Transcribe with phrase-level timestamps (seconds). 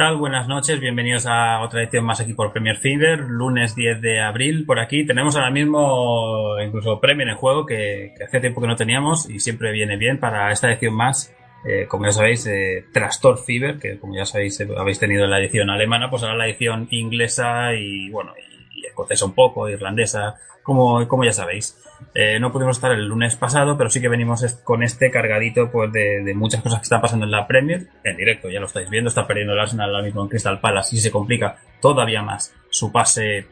[0.00, 0.16] tal?
[0.16, 4.64] Buenas noches, bienvenidos a otra edición más aquí por Premier Fever, lunes 10 de abril
[4.64, 5.04] por aquí.
[5.04, 9.40] Tenemos ahora mismo incluso Premier en juego que, que hacía tiempo que no teníamos y
[9.40, 11.36] siempre viene bien para esta edición más.
[11.66, 15.38] Eh, como ya sabéis, eh, Trastor Fever, que como ya sabéis eh, habéis tenido la
[15.38, 18.59] edición alemana, pues ahora la edición inglesa y bueno, y
[18.90, 21.76] escocesa un poco, irlandesa, como, como ya sabéis.
[22.14, 25.92] Eh, no pudimos estar el lunes pasado, pero sí que venimos con este cargadito pues,
[25.92, 28.88] de, de muchas cosas que están pasando en la Premier, en directo, ya lo estáis
[28.88, 32.54] viendo, está perdiendo el Arsenal ahora mismo en Crystal Palace y se complica todavía más
[32.70, 33.46] su pase,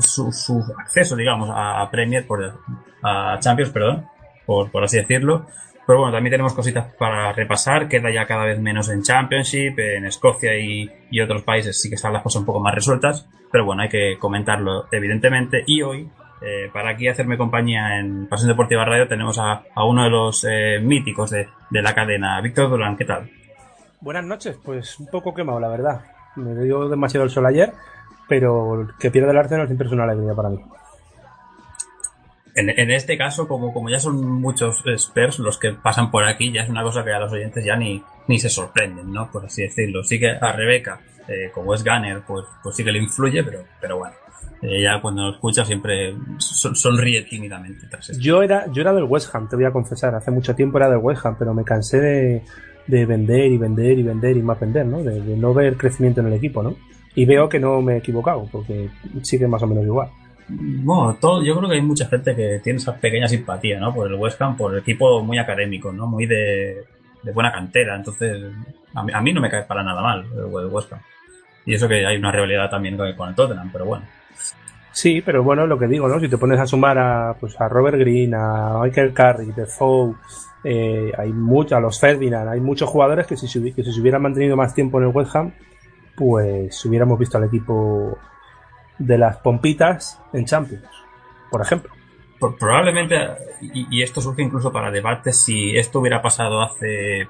[0.00, 2.58] su, su acceso, digamos, a Premier, por,
[3.02, 4.06] a Champions, perdón,
[4.46, 5.46] por, por así decirlo.
[5.92, 10.06] Pero bueno, también tenemos cositas para repasar, queda ya cada vez menos en Championship, en
[10.06, 13.82] Escocia y, otros países sí que están las cosas un poco más resueltas, pero bueno,
[13.82, 15.62] hay que comentarlo evidentemente.
[15.66, 16.08] Y hoy,
[16.40, 20.80] eh, para aquí hacerme compañía en Pasión Deportiva Radio, tenemos a, uno de los eh,
[20.82, 23.28] míticos de, de la cadena, Víctor Durán, ¿qué tal?
[24.00, 26.00] Buenas noches, pues un poco quemado, la verdad.
[26.36, 27.70] Me dio demasiado el sol ayer,
[28.30, 30.58] pero que pierda el Arsenal siempre es una alegría para mí.
[32.54, 36.52] En, en este caso, como, como ya son muchos Spurs los que pasan por aquí,
[36.52, 39.30] ya es una cosa que a los oyentes ya ni, ni se sorprenden, ¿no?
[39.30, 40.04] Por así decirlo.
[40.04, 43.64] Sí que a Rebeca, eh, como es Gunner, pues, pues sí que le influye, pero,
[43.80, 44.14] pero bueno.
[44.60, 47.86] Ella cuando lo escucha siempre son- sonríe tímidamente.
[47.88, 48.22] tras esto.
[48.22, 50.14] Yo era, yo era del West Ham, te voy a confesar.
[50.14, 52.42] Hace mucho tiempo era del West Ham, pero me cansé de,
[52.86, 55.02] de vender y vender y vender y más vender, ¿no?
[55.02, 56.76] De, de no ver crecimiento en el equipo, ¿no?
[57.14, 58.88] Y veo que no me he equivocado, porque
[59.22, 60.10] sigue más o menos igual.
[60.48, 63.94] Bueno, todo, yo creo que hay mucha gente que tiene esa pequeña simpatía, ¿no?
[63.94, 66.06] Por el West Ham, por el equipo muy académico, ¿no?
[66.06, 66.84] Muy de,
[67.34, 67.96] buena cantera.
[67.96, 68.42] Entonces,
[68.94, 71.00] a mí, a mí no me cae para nada mal el, West Ham.
[71.64, 74.04] Y eso que hay una rivalidad también con, el Tottenham, pero bueno.
[74.90, 76.20] Sí, pero bueno, lo que digo, ¿no?
[76.20, 80.16] Si te pones a sumar a, pues a Robert Green, a Michael Carrick, Defoe,
[80.64, 84.22] eh, hay muchos, a los Ferdinand, hay muchos jugadores que si, que si se hubieran
[84.22, 85.52] mantenido más tiempo en el West Ham,
[86.14, 88.18] pues hubiéramos visto al equipo
[89.06, 90.84] de las pompitas en Champions,
[91.50, 91.90] por ejemplo.
[92.38, 93.16] Por- probablemente,
[93.60, 97.28] y, y esto surge incluso para debates, si esto hubiera pasado hace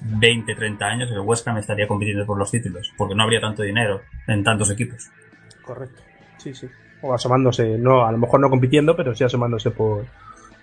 [0.00, 3.62] 20, 30 años, el West Ham estaría compitiendo por los títulos, porque no habría tanto
[3.62, 5.10] dinero en tantos equipos.
[5.62, 6.02] Correcto.
[6.38, 6.68] Sí, sí.
[7.02, 10.06] O asomándose, no, a lo mejor no compitiendo, pero sí asomándose por,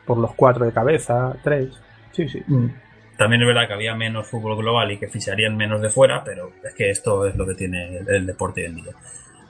[0.05, 1.69] por los cuatro de cabeza, tres.
[2.11, 2.43] Sí, sí.
[3.17, 6.51] También es verdad que había menos fútbol global y que ficharían menos de fuera, pero
[6.63, 8.93] es que esto es lo que tiene el, el deporte hoy en día.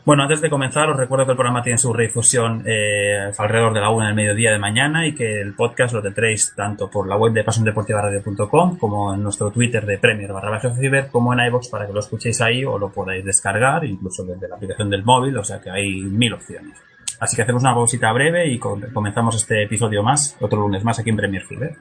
[0.04, 3.82] Bueno, antes de comenzar, os recuerdo que el programa tiene su redifusión eh, alrededor de
[3.82, 7.18] la una del mediodía de mañana y que el podcast lo tendréis tanto por la
[7.18, 11.86] web de pasiondeportivaradio.com como en nuestro Twitter de Premier barra Fever, como en iVoox para
[11.86, 15.44] que lo escuchéis ahí o lo podáis descargar, incluso desde la aplicación del móvil, o
[15.44, 16.80] sea que hay mil opciones.
[17.20, 20.98] Así que hacemos una pausita breve y com- comenzamos este episodio más, otro lunes más
[20.98, 21.76] aquí en Premier Fever.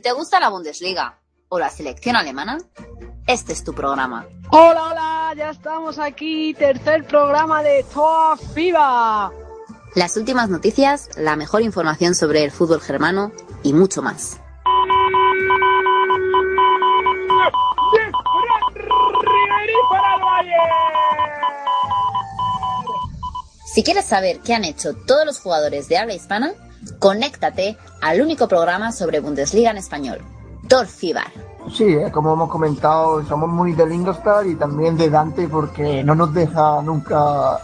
[0.00, 1.18] Te gusta la Bundesliga
[1.48, 2.58] o la selección alemana,
[3.26, 4.26] este es tu programa.
[4.50, 9.32] Hola, hola, ya estamos aquí, tercer programa de Toa FIBA.
[9.94, 13.32] Las últimas noticias, la mejor información sobre el fútbol germano
[13.62, 14.40] y mucho más.
[23.74, 26.54] Si quieres saber qué han hecho todos los jugadores de habla hispana,
[26.98, 30.18] conéctate al único programa sobre Bundesliga en español,
[30.68, 31.32] Torfibar.
[31.72, 36.14] Sí, eh, como hemos comentado, somos muy de Ingolstadt y también de Dante porque no
[36.14, 37.60] nos deja nunca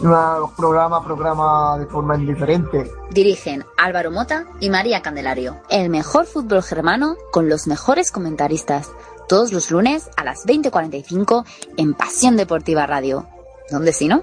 [0.00, 2.90] un programa programa de forma indiferente.
[3.10, 5.60] Dirigen Álvaro Mota y María Candelario.
[5.68, 8.90] El mejor fútbol germano con los mejores comentaristas.
[9.28, 11.44] Todos los lunes a las 20.45
[11.76, 13.26] en Pasión Deportiva Radio.
[13.70, 14.22] ¿Dónde si no?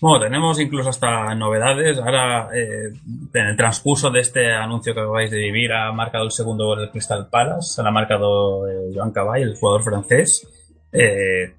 [0.00, 1.98] Bueno, tenemos incluso hasta novedades.
[1.98, 2.92] Ahora, eh,
[3.34, 6.80] en el transcurso de este anuncio que acabáis de vivir, ha marcado el segundo gol
[6.80, 7.74] del Crystal Palace.
[7.74, 10.46] Se lo ha marcado eh, Joan Caball, el jugador francés.
[10.92, 11.52] Eh,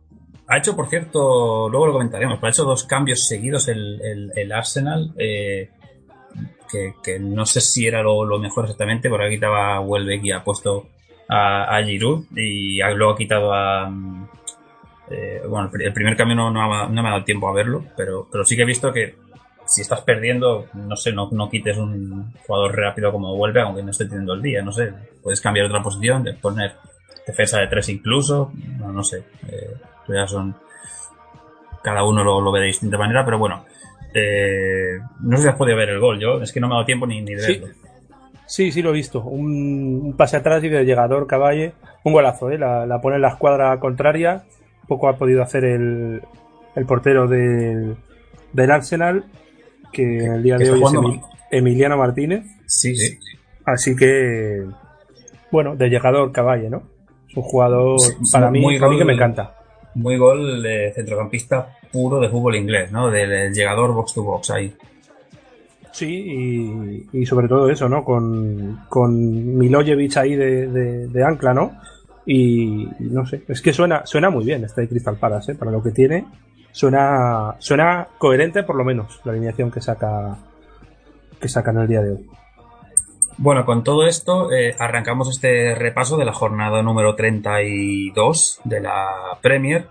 [0.47, 4.51] ha hecho, por cierto, luego lo comentaremos, pero ha hecho dos cambios seguidos el, el,
[4.51, 5.13] Arsenal.
[5.18, 10.24] Que, que, no sé si era lo, lo mejor exactamente, porque ha quitado a Welbeck
[10.24, 10.88] y ha puesto
[11.27, 13.92] a, Giroud y luego ha quitado a,
[15.09, 18.27] eh, bueno, el primer cambio no, no, no, me ha dado tiempo a verlo, pero,
[18.31, 19.15] pero sí que he visto que
[19.65, 23.91] si estás perdiendo, no sé, no, no quites un jugador rápido como vuelve, aunque no
[23.91, 26.73] esté teniendo el día, no sé, puedes cambiar otra posición, poner
[27.25, 29.75] defensa de tres incluso, no, no sé, eh,
[30.07, 30.56] ya son,
[31.83, 33.65] cada uno lo, lo, ve de distinta manera, pero bueno,
[34.13, 36.77] eh, no sé si has podido ver el gol, yo es que no me ha
[36.77, 37.67] dado tiempo ni, ni de verlo.
[38.45, 39.21] Sí, sí, lo he visto.
[39.21, 41.73] Un, un pase atrás y de llegador Caballe.
[42.03, 42.57] Un golazo, ¿eh?
[42.57, 44.44] La, la pone en la escuadra contraria
[44.89, 46.21] poco ha podido hacer el,
[46.75, 47.95] el portero del,
[48.51, 49.24] del Arsenal,
[49.94, 51.21] que el día de hoy es Emil,
[51.51, 52.45] Emiliano Martínez.
[52.65, 53.18] Sí, sí.
[53.63, 54.65] Así que,
[55.51, 56.83] bueno, de llegador Caballe, ¿no?
[57.30, 59.56] Es un jugador sí, para, mí, para gol, mí que me encanta.
[59.95, 63.09] Muy gol de centrocampista puro de fútbol inglés, ¿no?
[63.12, 64.74] Del, del llegador box to box ahí.
[65.92, 68.03] Sí, y, y, sobre todo eso, ¿no?
[68.03, 71.71] Con, con Milojevic ahí de, de, de ancla, ¿no?
[72.25, 75.56] Y, no sé, es que suena, suena muy bien este Crystal Palace, ¿eh?
[75.56, 76.25] para lo que tiene.
[76.71, 80.38] Suena, suena coherente por lo menos la alineación que saca
[81.39, 82.30] que sacan el día de hoy.
[83.38, 89.07] Bueno, con todo esto eh, arrancamos este repaso de la jornada número 32 de la
[89.42, 89.88] Premier.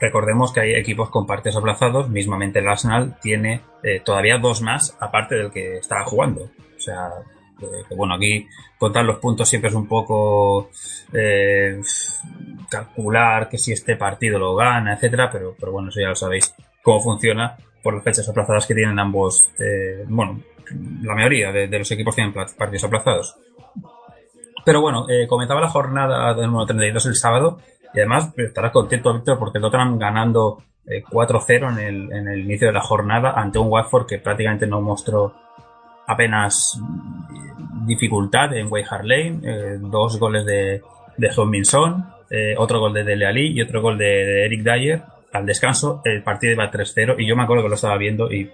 [0.00, 4.96] Recordemos que hay equipos con partidos aplazados, mismamente el Arsenal tiene eh, todavía dos más
[5.00, 6.42] aparte del que estaba jugando.
[6.76, 7.10] O sea,
[7.58, 8.46] que, bueno, aquí
[8.78, 10.70] contar los puntos siempre es un poco
[11.12, 11.80] eh,
[12.68, 16.54] calcular que si este partido lo gana, etcétera, pero, pero bueno, eso ya lo sabéis
[16.82, 20.40] cómo funciona por las fechas aplazadas que tienen ambos, eh, bueno,
[21.02, 23.36] la mayoría de, los equipos tienen partidos aplazados.
[24.64, 27.60] Pero bueno, eh, comentaba la jornada del número 32 el sábado
[27.94, 32.66] y además estarás contento, Víctor, porque Tottenham ganando eh, 4-0 en el, en el inicio
[32.66, 35.34] de la jornada ante un Watford que prácticamente no mostró
[36.06, 36.80] apenas
[37.86, 40.82] dificultad en Wayhard Lane, eh, dos goles de,
[41.16, 45.02] de Son, eh, otro gol de Dele Ali y otro gol de, Eric Dyer.
[45.32, 48.50] Al descanso el partido iba 3-0 y yo me acuerdo que lo estaba viendo y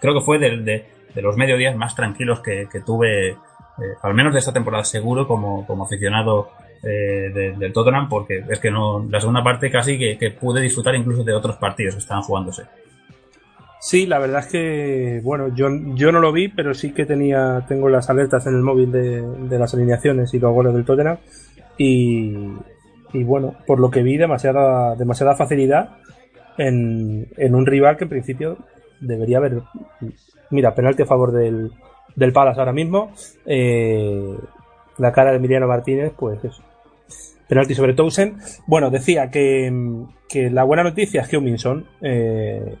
[0.00, 3.36] creo que fue de, de, de los mediodías más tranquilos que, tuve, eh,
[4.02, 6.50] al menos de esta temporada seguro, como, como aficionado
[6.82, 10.94] eh, de, del Tottenham, porque es que no, la segunda parte casi que pude disfrutar
[10.94, 12.64] incluso de otros partidos que estaban jugándose.
[13.80, 17.64] Sí, la verdad es que, bueno, yo, yo no lo vi, pero sí que tenía,
[17.68, 21.18] tengo las alertas en el móvil de, de las alineaciones y los goles del Tottenham.
[21.76, 22.34] Y,
[23.12, 25.90] y bueno, por lo que vi, demasiada, demasiada facilidad
[26.58, 28.58] en, en un rival que en principio
[29.00, 29.62] debería haber.
[30.50, 31.70] Mira, penalti a favor del,
[32.16, 33.12] del Palace ahora mismo.
[33.46, 34.36] Eh,
[34.98, 36.62] la cara de Emiliano Martínez, pues eso.
[37.48, 38.38] Penalti sobre Towson.
[38.66, 39.72] Bueno, decía que,
[40.28, 42.74] que la buena noticia es que Huminson eh,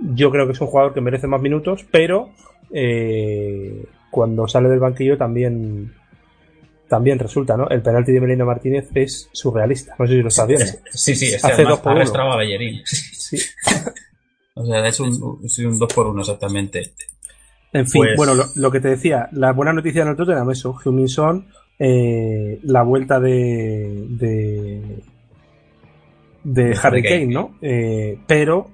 [0.00, 2.30] yo creo que es un jugador que merece más minutos, pero
[2.72, 5.92] eh, cuando sale del banquillo también
[6.88, 7.68] también resulta, ¿no?
[7.70, 9.94] El penalti de Melino Martínez es surrealista.
[9.98, 10.66] No sé si lo viendo.
[10.90, 12.32] Sí, sí, es Hace además dos por uno.
[12.32, 12.80] a Bellerín.
[12.84, 13.36] Sí.
[14.54, 16.92] O sea, es un, es un 2 por 1 exactamente.
[17.72, 20.50] En fin, Pues- bueno, lo, lo que te decía, la buena noticia en el Tottenham
[20.50, 25.02] eso, Heung-min Son, eh, la vuelta de de,
[26.44, 27.26] de Harry Harry Kane, Kane.
[27.32, 27.54] ¿no?
[27.62, 28.68] Eh, pero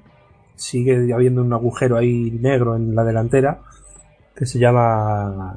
[0.59, 3.61] sigue habiendo un agujero ahí negro en la delantera
[4.35, 5.57] que se llama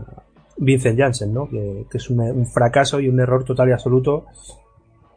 [0.57, 1.49] Vincent Janssen, ¿no?
[1.49, 4.25] Que, es un, fracaso y un error total y absoluto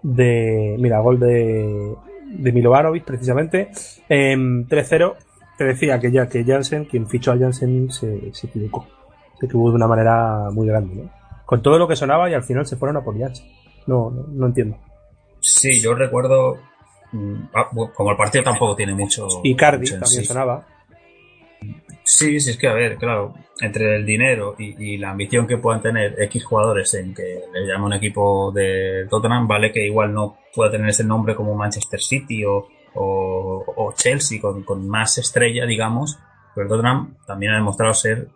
[0.02, 1.94] de, mira, gol de,
[2.26, 3.70] de precisamente,
[4.08, 5.14] Em, 3-0
[5.56, 8.86] te decía que ya que Jansen, quien fichó a Jansen, se, se equivocó.
[9.38, 11.10] Se equivocó de una manera muy grande, ¿no?
[11.46, 13.46] Con todo lo que sonaba y al final se fueron a por Jansen.
[13.86, 14.76] No, no, no entiendo.
[15.40, 16.56] Sí, yo recuerdo.
[17.54, 19.28] Ah, como el partido tampoco tiene mucho.
[19.42, 20.25] Y Cardi mucho también sí.
[20.25, 20.66] sonaba.
[22.02, 25.56] Sí, sí, es que a ver, claro, entre el dinero y, y la ambición que
[25.56, 30.12] puedan tener X jugadores en que le llame un equipo de Tottenham, vale que igual
[30.12, 35.16] no pueda tener ese nombre como Manchester City o, o, o Chelsea con, con más
[35.16, 36.18] estrella, digamos,
[36.54, 38.28] pero Tottenham también ha demostrado ser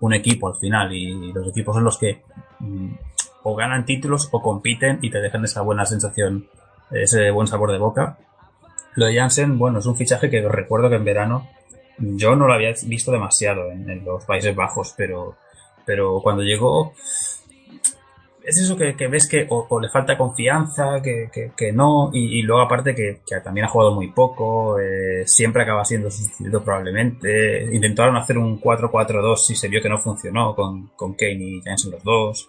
[0.00, 2.22] un equipo al final y los equipos son los que
[2.60, 2.92] mm,
[3.44, 6.48] o ganan títulos o compiten y te dejan esa buena sensación,
[6.90, 8.18] ese buen sabor de boca.
[8.94, 11.48] Lo de Jansen, bueno, es un fichaje que recuerdo que en verano
[11.98, 15.36] yo no lo había visto demasiado en, en los Países Bajos, pero,
[15.84, 16.92] pero cuando llegó
[18.46, 23.20] es eso que, ves que le falta confianza, que, que, no, y, luego aparte que,
[23.42, 27.64] también ha jugado muy poco, eh, siempre acaba siendo sustituido probablemente.
[27.74, 31.90] Intentaron hacer un 4-4-2 y se vio que no funcionó con, con Kane y Jansen
[31.90, 32.48] los dos.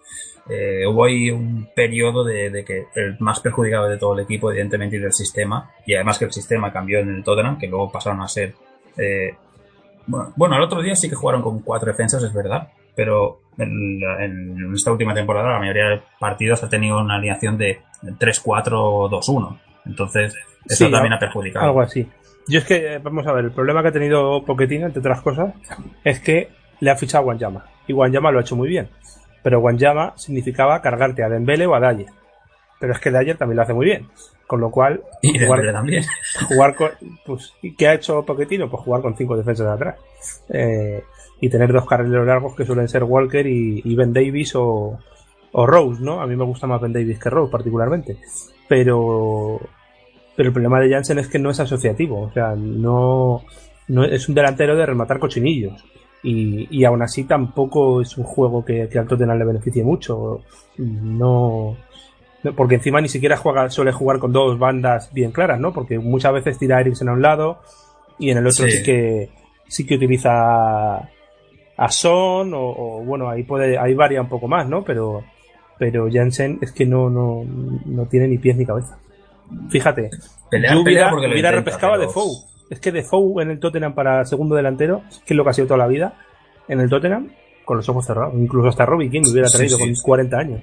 [0.50, 4.50] Eh, hubo ahí un periodo de, de que el más perjudicado de todo el equipo,
[4.50, 7.92] evidentemente, y del sistema, y además que el sistema cambió en el Tottenham, que luego
[7.92, 8.54] pasaron a ser
[8.98, 9.36] eh,
[10.08, 14.74] bueno, bueno, el otro día sí que jugaron con cuatro defensas, es verdad, pero en,
[14.74, 19.60] esta última temporada la mayoría de partidos ha tenido una alineación de 3-4-2-1.
[19.86, 20.34] Entonces,
[20.66, 21.66] eso Sí, también ha perjudicado.
[21.66, 22.08] Algo así.
[22.48, 25.22] Yo es que, eh, vamos a ver, el problema que ha tenido Pochettino, entre otras
[25.22, 25.54] cosas,
[26.04, 26.50] es que
[26.80, 27.66] le ha fichado a Wanyama.
[27.88, 28.88] Y Wanyama lo ha hecho muy bien.
[29.48, 32.10] Pero Wanyama significaba cargarte a Dembele o a Dyer.
[32.82, 34.10] Pero es que Dyer también lo hace muy bien.
[34.46, 36.04] Con lo cual, Y jugar, también.
[36.50, 36.90] jugar con.
[37.26, 38.70] Pues, ¿y ¿Qué ha hecho Pochettino?
[38.70, 39.96] Pues jugar con cinco defensas de atrás.
[40.50, 41.02] Eh,
[41.40, 45.00] y tener dos carrileros largos que suelen ser Walker y, y Ben Davis o,
[45.54, 46.20] o Rose, ¿no?
[46.20, 48.18] A mí me gusta más Ben Davis que Rose, particularmente.
[48.68, 49.62] Pero.
[50.36, 52.24] Pero el problema de Jansen es que no es asociativo.
[52.24, 53.46] O sea, no.
[53.88, 55.86] no es un delantero de rematar cochinillos.
[56.24, 60.42] Y, y aún así tampoco es un juego que, que al Tottenham le beneficie mucho.
[60.78, 61.78] No.
[62.44, 65.74] no, Porque encima ni siquiera juega, suele jugar con dos bandas bien claras, ¿no?
[65.74, 67.60] Porque muchas veces tira a Eriksen a un lado
[68.20, 68.72] y en el otro Sí.
[68.72, 69.30] sí, que
[69.68, 74.68] sí que utiliza a Son o, o, bueno ahí puede ahí varía un poco más,
[74.68, 74.84] ¿no?
[74.84, 75.24] Pero
[75.78, 77.44] pero Jansen es que no no,
[77.86, 78.98] no tiene ni pies ni cabeza.
[79.70, 80.10] Fíjate,
[80.50, 82.36] Pelear, yo pelea hubiera, porque lo hubiera intenta, repescado a pero- Defoe.
[82.70, 85.68] Es que Defoe en el Tottenham para segundo delantero, que es lo que ha sido
[85.68, 86.18] toda la vida,
[86.68, 87.32] en el Tottenham,
[87.64, 88.34] con los ojos cerrados.
[88.36, 90.02] Incluso hasta Robbie King lo hubiera traído sí, con sí.
[90.04, 90.62] 40 años.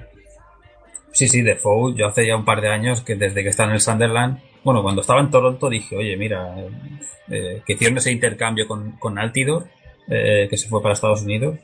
[1.12, 3.70] Sí, sí, Defoe, yo hace ya un par de años que desde que está en
[3.70, 6.70] el Sunderland, bueno, cuando estaba en Toronto dije, oye, mira, eh,
[7.30, 9.68] eh, que hicieron ese intercambio con, con Altidor,
[10.08, 11.58] eh, que se fue para Estados Unidos,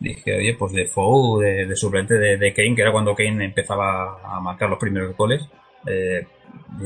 [0.00, 4.18] dije, oye, pues Defoe, de, de suplente de, de Kane, que era cuando Kane empezaba
[4.24, 5.46] a marcar los primeros goles,
[5.86, 6.26] eh,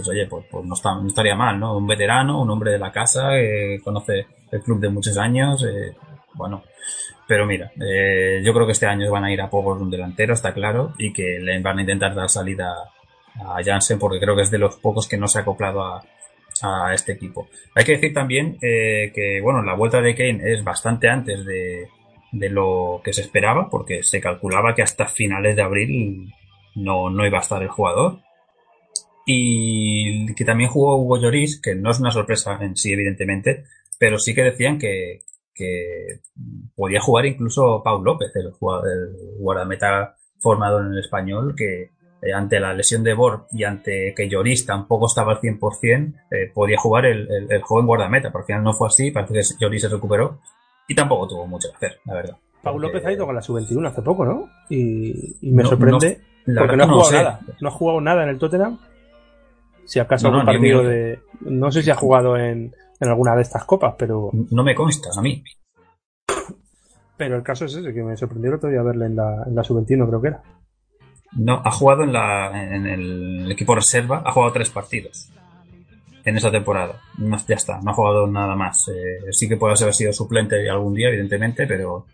[0.09, 0.75] oye, pues, pues no,
[1.07, 1.77] estaría mal, ¿no?
[1.77, 5.95] Un veterano, un hombre de la casa, que conoce el club de muchos años, eh,
[6.35, 6.63] bueno,
[7.27, 10.35] pero mira, eh, yo creo que este año van a ir a poco un delantero,
[10.35, 12.73] está claro, y que le van a intentar dar salida
[13.37, 16.03] a Jansen porque creo que es de los pocos que no se ha acoplado a,
[16.93, 17.49] este equipo.
[17.75, 21.89] Hay que decir también eh, que, bueno, la vuelta de Kane es bastante antes de,
[22.33, 26.35] de lo que se esperaba, porque se calculaba que hasta finales de abril
[26.75, 28.19] no iba a estar el jugador.
[29.33, 33.65] Y que también jugó Hugo Lloris, que no es una sorpresa en sí, evidentemente,
[33.99, 35.21] pero sí que decían que,
[35.55, 36.21] que
[36.75, 41.91] podía jugar incluso Pau López, el, jugador- el guardameta formado en el español, que
[42.23, 46.51] eh, ante la lesión de Borg y ante que Lloris tampoco estaba al 100%, eh,
[46.53, 49.65] podía jugar el, el- el joven guardameta, pero al final no fue así, parece que
[49.65, 50.41] Lloris se recuperó
[50.89, 52.37] y tampoco tuvo mucho que hacer, la verdad.
[52.63, 54.49] Pau Porque- López ha ido con la sub-21 hace poco, ¿no?
[54.69, 57.17] Y, y me No, sorprende La porque no ha jugado sé.
[57.17, 57.41] nada.
[57.61, 58.79] No ha jugado nada en el Tottenham.
[59.91, 61.19] Si acaso No, algún partido de.
[61.41, 65.09] No sé si ha jugado en, en alguna de estas copas, pero, No me consta,
[65.19, 65.43] a mí.
[67.17, 69.53] pero el caso es ese, que me sorprendió el otro día verle en la, en
[69.53, 70.43] la sub-21, creo que era.
[71.33, 75.29] No, ha jugado en, la, en el equipo reserva, ha jugado tres partidos
[76.25, 77.01] en esa temporada.
[77.19, 78.87] No, ya está, no ha jugado nada más.
[78.95, 82.07] Eh, sí que puede haber sido suplente algún día, evidentemente, pero,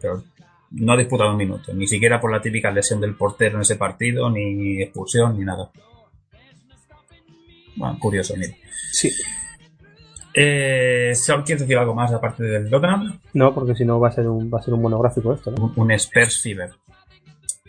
[0.00, 0.22] pero
[0.70, 3.74] no ha disputado un minuto, ni siquiera por la típica lesión del portero en ese
[3.74, 5.72] partido, ni expulsión, ni nada.
[7.76, 8.54] Bueno, curioso, mira.
[8.92, 9.10] Sí.
[10.34, 13.18] Eh, Saul, ¿quieres decir algo más aparte del Tottenham?
[13.34, 15.64] No, porque si no va a ser un, va a ser un monográfico esto, ¿no?
[15.64, 16.70] Un, un Spurs Fever.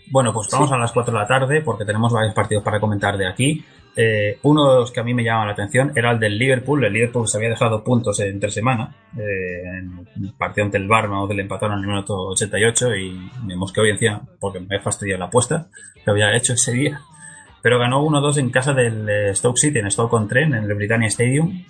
[0.10, 3.18] Bueno, pues vamos a las 4 de la tarde porque tenemos varios partidos para comentar
[3.18, 3.64] de aquí.
[4.00, 6.86] Eh, uno de los que a mí me llama la atención era el del Liverpool.
[6.86, 8.96] El Liverpool se había dejado puntos en tres semanas.
[9.18, 13.56] Eh, en el partido ante el Barma del empataron en el minuto 88 y me
[13.56, 15.68] mosqué hoy encima porque me he fastidiado la apuesta
[16.04, 17.02] que había hecho ese día.
[17.62, 21.64] Pero ganó 1-2 en casa del eh, Stoke City, en Stoke-on-Trent, en el Britannia Stadium,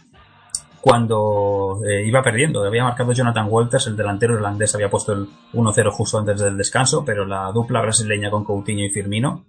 [0.82, 2.64] cuando eh, iba perdiendo.
[2.64, 7.04] Había marcado Jonathan Walters, el delantero irlandés había puesto el 1-0 justo antes del descanso,
[7.06, 9.46] pero la dupla brasileña con Coutinho y Firmino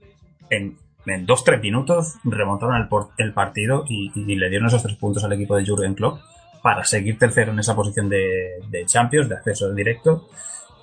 [0.51, 0.77] en,
[1.07, 5.33] en 2-3 minutos remontaron el, el partido y, y le dieron esos tres puntos al
[5.33, 6.21] equipo de Jurgen Klopp
[6.63, 10.29] para seguir tercero en esa posición de, de Champions, de acceso directo.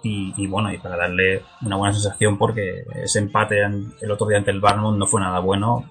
[0.08, 4.52] Y, bueno, y para darle una buena sensación porque ese empate el otro día ante
[4.52, 5.84] el Barnum no fue nada bueno.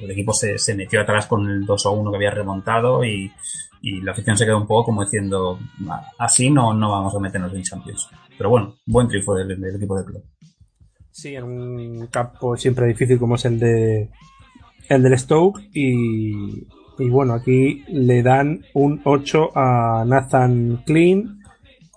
[0.00, 3.32] El equipo se, metió atrás con el 2 1 que había remontado y,
[3.80, 5.58] y la afición se quedó un poco como diciendo,
[5.88, 8.08] "Ah, así no, no vamos a meternos en Champions.
[8.38, 10.22] Pero bueno, buen triunfo del, del equipo de club.
[11.10, 14.08] Sí, en un campo siempre difícil como es el de
[14.88, 21.41] el del Stoke y, y bueno, aquí le dan un 8 a Nathan Clean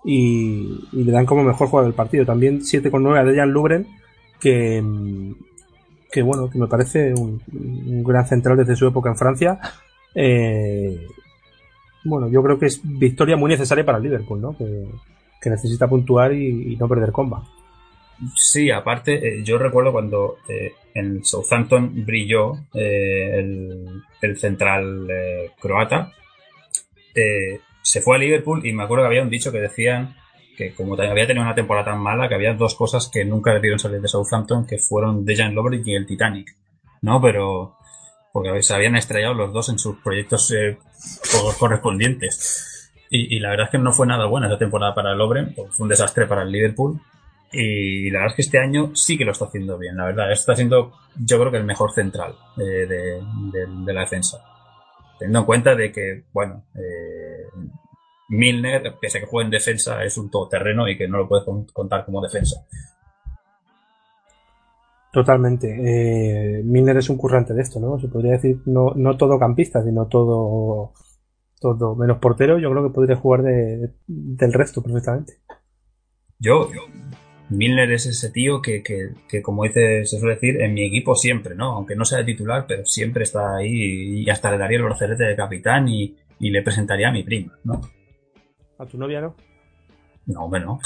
[0.05, 2.25] y, y le dan como mejor jugador del partido.
[2.25, 3.87] También 7,9 a Dejan Lubren
[4.39, 4.83] que,
[6.11, 7.41] que bueno, que me parece un,
[8.03, 9.59] gran central desde su época en Francia.
[10.13, 11.07] Eh,
[12.03, 14.55] bueno, yo creo que es victoria muy necesaria para el Liverpool, ¿no?
[14.55, 14.85] Que,
[15.41, 17.43] que necesita puntuar y, no perder comba.
[18.35, 25.51] Sí, aparte, eh, yo recuerdo cuando eh, en Southampton brilló eh, el, el central eh,
[25.59, 26.13] croata,
[27.85, 30.15] se fue a Liverpool y me acuerdo que había un dicho que decían
[30.57, 33.77] que como había tenido una temporada tan mala que había dos cosas que nunca debieron
[33.77, 36.55] salir de Southampton que fueron Dejan Lovren y el Titanic,
[37.01, 37.21] ¿no?
[37.21, 37.75] Pero
[38.33, 40.77] porque se habían estrellado los dos en sus proyectos eh,
[41.31, 42.91] co- correspondientes.
[43.09, 45.83] Y, la verdad es que no fue nada buena esa temporada para Lovren, porque fue
[45.85, 46.99] un desastre para el Liverpool.
[47.51, 50.31] Y la verdad es que este año sí que lo está haciendo bien, la verdad.
[50.31, 53.21] Está siendo, yo creo que el mejor central eh, de-
[53.85, 54.43] de la defensa.
[55.17, 57.47] Teniendo en cuenta de que, bueno, eh,
[58.29, 61.45] Milner, pese a que juega en defensa, es un todoterreno y que no lo puedes
[61.45, 62.65] con- contar como defensa.
[65.11, 65.67] Totalmente.
[65.69, 67.97] Eh, Milner es un currante de esto, ¿no?
[67.99, 70.91] Se podría decir, no, no todo campista, sino todo,
[71.59, 72.59] todo menos portero.
[72.59, 75.39] Yo creo que podría jugar de, del resto perfectamente.
[76.37, 76.67] Yo,
[77.49, 81.15] Milner es ese tío que, que, que, como dice, se suele decir, en mi equipo
[81.15, 81.73] siempre, ¿no?
[81.73, 85.23] Aunque no sea de titular, pero siempre está ahí y hasta le daría el brazalete
[85.23, 87.81] de capitán y, y le presentaría a mi prima, ¿no?
[88.79, 89.35] A tu novia, ¿no?
[90.25, 90.79] No, hombre, no.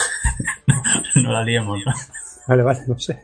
[1.16, 1.94] no la liemos, ¿no?
[2.48, 3.20] Vale, vale, no sé.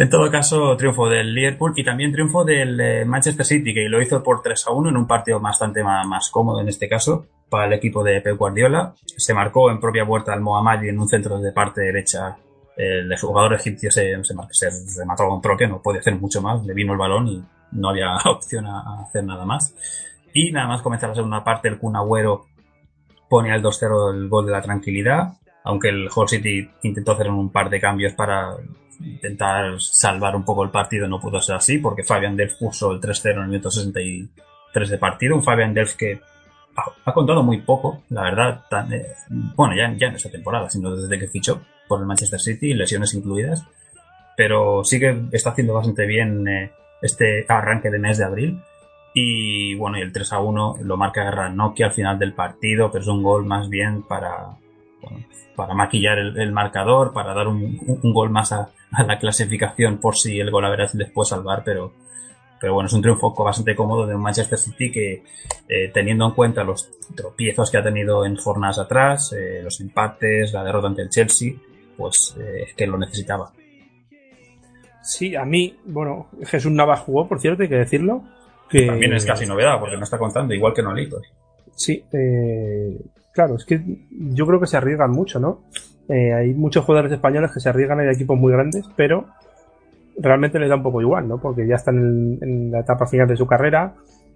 [0.00, 4.00] En todo caso, triunfo del Liverpool y también triunfo del eh, Manchester City, que lo
[4.00, 7.66] hizo por 3 a 1 en un partido bastante más, cómodo en este caso para
[7.66, 8.94] el equipo de Pep Guardiola.
[9.04, 12.38] Se marcó en propia puerta al Mohamed en un centro de parte derecha.
[12.78, 16.72] El jugador egipcio se, se, se remató con troque, no podía hacer mucho más, le
[16.72, 19.74] vino el balón y no había opción a, a hacer nada más.
[20.32, 22.46] Y nada más comenzar la segunda parte, el Kun Agüero
[23.28, 27.52] pone al 2-0 el gol de la tranquilidad, aunque el Hull City intentó hacer un
[27.52, 28.56] par de cambios para
[29.00, 33.00] intentar salvar un poco el partido, no pudo ser así, porque Fabian Delf puso el
[33.00, 36.20] 3-0 en el minuto 63 de partido, un Fabian Delf que
[37.04, 40.94] ha, contado muy poco, la verdad, tan, eh, bueno, ya, ya en esta temporada, sino
[40.94, 43.64] desde que fichó por el Manchester City, lesiones incluidas,
[44.36, 48.62] pero sí que está haciendo bastante bien eh, este arranque de mes de abril.
[49.12, 53.02] Y bueno, y el 3 a 1 lo marca Ranocchia al final del partido, pero
[53.02, 54.56] es un gol más bien para,
[55.56, 59.98] para maquillar el, el, marcador, para dar un, un gol más a, a, la clasificación
[59.98, 61.92] por si el gol a ver les puede salvar, pero,
[62.60, 65.22] pero bueno, es un triunfo bastante cómodo de un Manchester City que,
[65.68, 70.52] eh, teniendo en cuenta los tropiezos que ha tenido en jornadas atrás, eh, los empates,
[70.52, 71.54] la derrota ante el Chelsea,
[71.96, 73.52] pues eh, que lo necesitaba.
[75.02, 78.22] Sí, a mí, bueno, Jesús Navas jugó, por cierto, hay que decirlo.
[78.68, 78.86] Que...
[78.86, 81.20] También es casi novedad, porque no está contando, igual que Nolito.
[81.74, 83.00] Sí, eh,
[83.40, 85.62] claro, es que yo creo que se arriesgan mucho, ¿no?
[86.10, 89.28] Eh, hay muchos jugadores españoles que se arriesgan en equipos muy grandes, pero
[90.18, 91.40] realmente les da un poco igual, ¿no?
[91.40, 93.94] Porque ya están en, en, la etapa final de su carrera,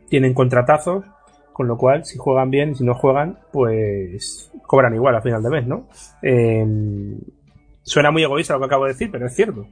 [0.09, 1.05] tienen contratazos,
[1.53, 5.43] con lo cual si juegan bien y si no juegan, pues cobran igual a final
[5.43, 5.87] de mes, ¿no?
[6.23, 6.67] Eh,
[7.83, 9.67] suena muy egoísta lo que acabo de decir, pero es cierto.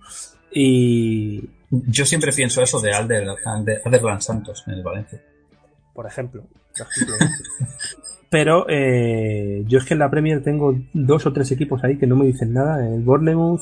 [0.50, 5.22] Y yo siempre pienso eso de Alder, Alder, Alderland Santos en el Valencia.
[5.94, 6.44] por ejemplo.
[6.76, 7.16] por ejemplo.
[8.32, 12.06] Pero eh, yo es que en la Premier tengo dos o tres equipos ahí que
[12.06, 12.82] no me dicen nada.
[12.88, 13.60] El Bournemouth,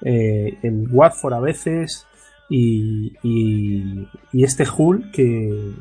[0.00, 2.06] eh, el Watford a veces
[2.48, 3.12] y,
[4.32, 5.74] este Hull que,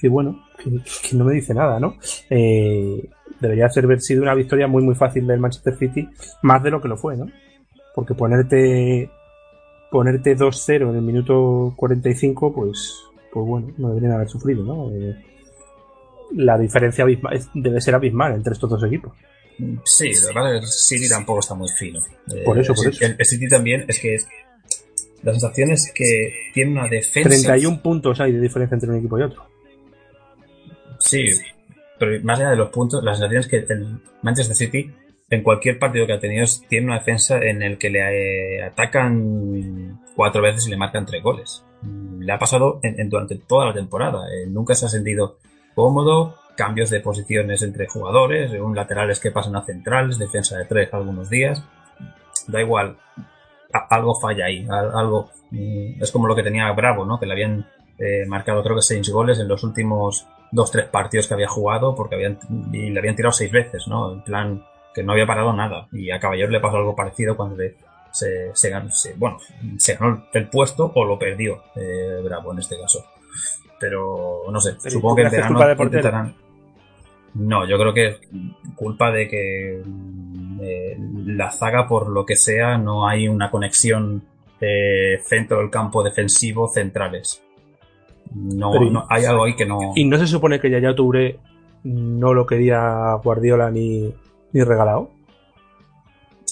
[0.00, 1.94] que, bueno, que, no me dice nada, ¿no?
[2.28, 6.08] Eh, debería haber sido una victoria muy muy fácil del Manchester City,
[6.42, 7.26] más de lo que lo fue, ¿no?
[7.94, 9.08] Porque ponerte
[9.92, 13.00] ponerte 2-0 en el minuto 45, pues,
[13.32, 14.90] pues bueno, no deberían haber sufrido, ¿no?
[14.90, 15.14] Eh,
[16.34, 17.04] la diferencia
[17.54, 19.12] debe ser abismal entre estos dos equipos.
[19.84, 22.00] Sí, lo que pasa es que el City tampoco está muy fino.
[22.34, 23.04] Eh, Por eso, por el, eso.
[23.18, 24.18] El, City también es que
[25.22, 27.28] la sensación es que tiene una defensa.
[27.30, 29.44] 31 puntos hay de diferencia entre un equipo y otro.
[30.98, 31.24] Sí,
[31.98, 34.92] pero más allá de los puntos, la sensación es que el Manchester City,
[35.30, 40.00] en cualquier partido que ha tenido, tiene una defensa en el que le eh, atacan
[40.14, 41.62] cuatro veces y le marcan tres goles.
[42.18, 44.26] Le ha pasado en- en- durante toda la temporada.
[44.32, 45.38] Eh, nunca se ha sentido
[45.76, 50.88] cómodo, cambios de posiciones entre jugadores, un laterales que pasan a centrales, defensa de tres
[50.92, 51.62] algunos días.
[52.48, 52.96] Da igual,
[53.90, 57.20] algo falla ahí, al- algo mm, es como lo que tenía Bravo, ¿no?
[57.20, 57.66] Que le habían
[57.98, 61.94] eh, marcado creo que seis goles en los últimos dos tres partidos que había jugado
[61.94, 62.38] porque habían
[62.72, 64.12] y le habían tirado seis veces, ¿no?
[64.12, 67.56] En plan que no había parado nada y a Caballero le pasó algo parecido cuando
[68.12, 69.38] se, se se- bueno,
[69.78, 73.04] se ganó el puesto o lo perdió eh, Bravo en este caso.
[73.78, 75.98] Pero no sé, Pero, ¿y supongo que en verano culpa de portero?
[76.00, 76.34] intentarán.
[77.34, 78.16] No, yo creo que es
[78.74, 79.82] culpa de que
[80.62, 84.22] eh, la zaga, por lo que sea, no hay una conexión
[84.60, 87.42] eh, centro del campo defensivo centrales.
[88.34, 89.78] No, Pero y- no- hay algo ahí que no.
[89.94, 91.38] Y no se supone que Yaya Touré
[91.84, 94.12] no lo quería Guardiola ni,
[94.52, 95.10] ni regalado.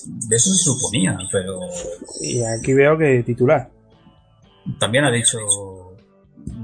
[0.07, 1.61] De eso se suponía, pero
[2.21, 3.71] Y aquí veo que titular.
[4.79, 5.39] también ha dicho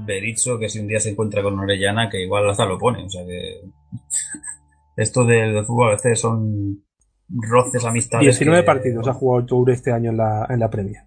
[0.05, 3.03] Berizzo que si un día se encuentra con Orellana, que igual hasta lo pone.
[3.05, 3.61] O sea que.
[4.95, 6.83] Esto del, fútbol a veces son
[7.29, 8.25] roces, amistades.
[8.25, 11.03] 19 que- partidos ha jugado Touré este año en la, en la Premier.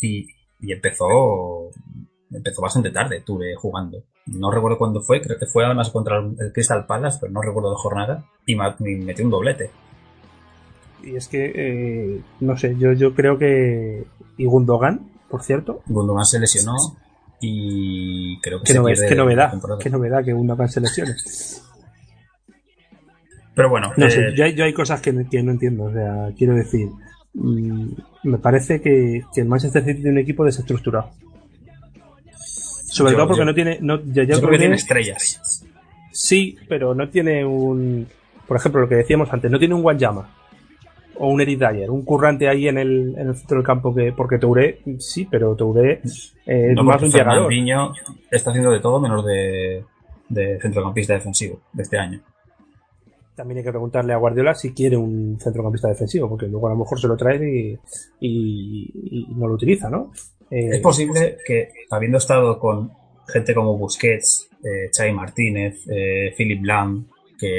[0.00, 0.26] y,
[0.60, 1.70] y empezó
[2.30, 6.52] empezó bastante tarde Ture jugando no recuerdo cuándo fue creo que fue además contra el
[6.52, 9.70] Crystal Palace pero no recuerdo de jornada y metió un doblete
[11.04, 14.04] Y es que, eh, no sé, yo, yo creo que.
[14.38, 15.82] Y Gundogan, por cierto.
[15.86, 16.74] Gundogan se lesionó
[17.46, 19.52] y creo que Qué, se pierde qué novedad.
[19.80, 21.14] Qué novedad que Gundogan se lesione.
[23.54, 25.84] pero bueno No eh, sé, yo hay, yo hay cosas que, no- que no entiendo.
[25.84, 26.88] O sea, quiero decir,
[27.34, 27.88] mm,
[28.24, 31.10] me parece que, que el Manchester City tiene un equipo desestructurado.
[32.86, 33.78] Sobre Yo- todo porque yo- no tiene.
[33.80, 35.64] No, ya, yo creo que tiene estrellas
[36.12, 38.06] Sí, pero no tiene un.
[38.46, 40.28] Por ejemplo, lo que decíamos antes, no tiene un Wanyama
[41.18, 44.12] o un Eric Dyer, un currante ahí en el, en el centro del campo que.
[44.12, 46.00] Porque Touré, sí, pero Touré
[46.46, 47.48] eh, no más un llegador.
[48.30, 49.84] Está haciendo de todo menos de,
[50.28, 52.20] de centrocampista defensivo de este año
[53.34, 56.76] También hay que preguntarle a Guardiola si quiere un centrocampista defensivo, porque luego a lo
[56.76, 57.78] mejor se lo trae y,
[58.20, 58.90] y-
[59.30, 60.12] y no lo utiliza, ¿no?
[60.50, 62.92] Eh, Es posible que, habiendo estado con
[63.26, 67.06] gente como Busquets, eh, Xavi Martínez, eh, Philip Lam,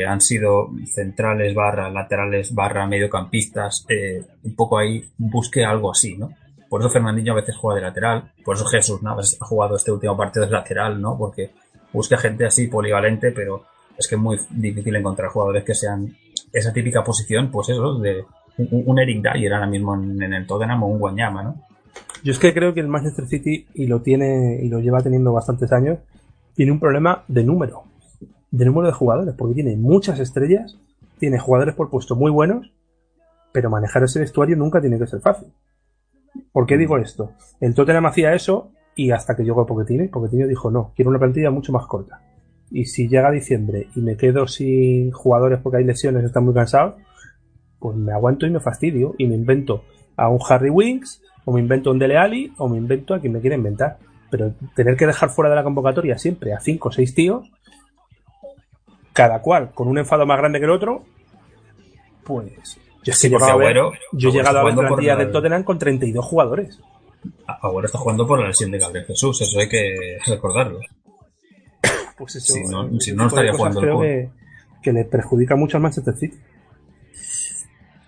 [0.06, 6.32] han sido centrales barra laterales barra mediocampistas, eh, un poco ahí busque algo así, ¿no?
[6.70, 9.92] Por eso Fernandinho a veces juega de lateral, por eso Jesús Navas ha jugado este
[9.92, 11.18] último partido de lateral, ¿no?
[11.18, 11.52] Porque
[11.94, 13.64] busca gente así polivalente, pero
[13.98, 16.16] es que es muy difícil encontrar jugadores que sean
[16.52, 18.26] esa típica posición, pues eso, de
[18.58, 21.56] un, un Eric Dyer ahora mismo en, en el Tottenham o un Guanyama, ¿no?
[22.24, 25.32] Yo es que creo que el Manchester City, y lo tiene, y lo lleva teniendo
[25.32, 26.00] bastantes años,
[26.56, 27.84] tiene un problema de número,
[28.56, 30.78] de número de jugadores, porque tiene muchas estrellas,
[31.20, 32.72] tiene jugadores por puesto muy buenos,
[33.52, 35.50] pero manejar ese vestuario nunca tiene que ser fácil.
[36.54, 37.32] ¿Por qué digo esto?
[37.60, 41.52] El Tottenham hacía eso y hasta que llegó Pochettino, Pochettino dijo no, quiero una plantilla
[41.52, 42.22] mucho más corta.
[42.72, 46.96] Y si llega diciembre y me quedo sin jugadores porque hay lesiones, están muy cansados,
[47.80, 49.84] pues me aguanto y me fastidio y me invento
[50.16, 53.34] a un Harry Winks, o me invento un Dele Alli, o me invento a quien
[53.34, 53.98] me quiera inventar.
[54.32, 57.52] Pero tener que dejar fuera de la convocatoria siempre a cinco o seis tíos,
[59.16, 61.04] cada cual con un enfado más grande que el otro,
[62.24, 62.78] pues.
[63.04, 64.88] Yo Sí, he llegado a ver, Agüero- yo he Agüero llegado a ver jugando por
[64.98, 66.80] plantilla la- del Tottenham con 32 jugadores.
[67.48, 70.80] Ahora está jugando por la lesión de Gabriel Jesús, eso hay que recordarlo.
[72.18, 74.30] Pues eso, Si no- ese si no estaría jugando el creo que,
[74.82, 76.38] que le perjudica mucho al Manchester City.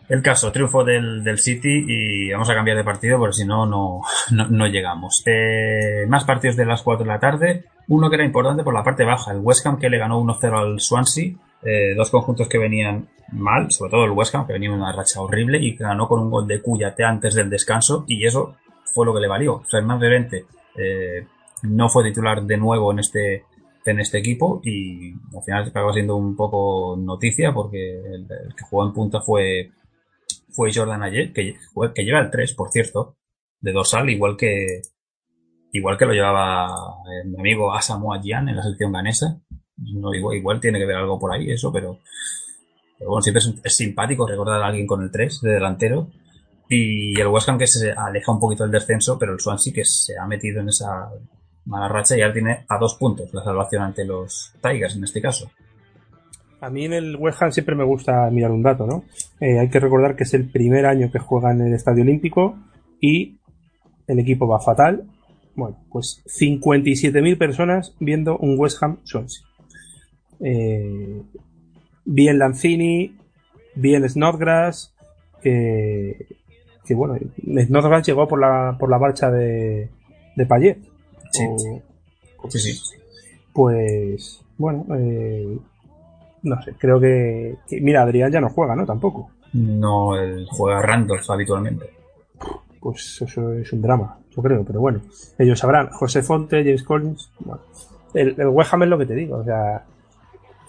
[0.09, 3.65] El caso, triunfo del, del City y vamos a cambiar de partido porque si no,
[3.65, 5.21] no, no, llegamos.
[5.25, 7.65] Eh, más partidos de las 4 de la tarde.
[7.89, 10.57] Uno que era importante por la parte baja, el West Ham que le ganó 1-0
[10.57, 11.33] al Swansea.
[11.63, 14.93] Eh, dos conjuntos que venían mal, sobre todo el West Ham que venía en una
[14.93, 18.55] racha horrible y ganó con un gol de Cuyate antes del descanso y eso
[18.93, 19.61] fue lo que le valió.
[19.69, 20.45] Fernández Vente
[20.77, 21.25] eh,
[21.63, 23.43] no fue titular de nuevo en este
[23.91, 28.85] en este equipo y al final acaba siendo un poco noticia porque el que jugó
[28.85, 29.71] en punta fue,
[30.57, 31.55] fue Jordan Ayer, que,
[32.03, 33.15] lleva el 3, por cierto,
[33.61, 34.81] de dorsal, igual que,
[35.71, 36.65] igual que lo llevaba
[37.05, 39.39] eh, mi amigo Asamoah Gyan en la selección ganesa.
[39.77, 41.99] No, igual, igual tiene que ver algo por ahí, eso, pero,
[42.99, 46.09] bueno, siempre es, simpático recordar a alguien con el 3 de delantero.
[46.69, 50.17] Y el West que se aleja un poquito del descenso, pero el Swansea que se
[50.17, 51.07] ha metido en esa
[51.65, 55.21] mala racha y ahora tiene a dos puntos la salvación ante los Tigers en este
[55.21, 55.51] caso.
[56.59, 59.03] A mí en el West Ham siempre me gusta mirar un dato, ¿no?
[59.39, 62.57] Eh, hay que recordar que es el primer año que juega en el Estadio Olímpico
[62.99, 63.37] y
[64.07, 65.03] el equipo va fatal.
[65.55, 69.43] Bueno, pues 57.000 personas viendo un West Ham Swansea.
[70.39, 71.21] Eh,
[72.05, 73.15] bien Lanzini,
[73.75, 74.93] bien Snodgrass,
[75.41, 76.27] que,
[76.85, 77.17] que bueno,
[77.65, 79.89] Snodgrass llegó por la, por la marcha de,
[80.35, 80.77] de Payet.
[81.31, 81.43] Sí.
[81.45, 81.81] O-
[82.49, 82.79] Sí, sí.
[83.51, 85.57] Pues, bueno, eh,
[86.47, 88.85] no sé, creo que, que- Mira, Adrián ya no juega, ¿no?
[88.85, 89.29] Tampoco.
[89.53, 91.85] No el juega Randolph habitualmente.
[92.79, 95.01] Pues eso es un drama, yo creo, pero bueno,
[95.37, 95.89] ellos sabrán.
[95.89, 97.31] José Fonte, James Collins.
[97.39, 97.61] Bueno,
[98.13, 99.83] el, el West Ham es lo que te digo, o sea,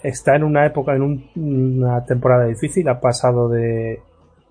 [0.03, 4.01] está en una época, en un- una temporada difícil, ha pasado de,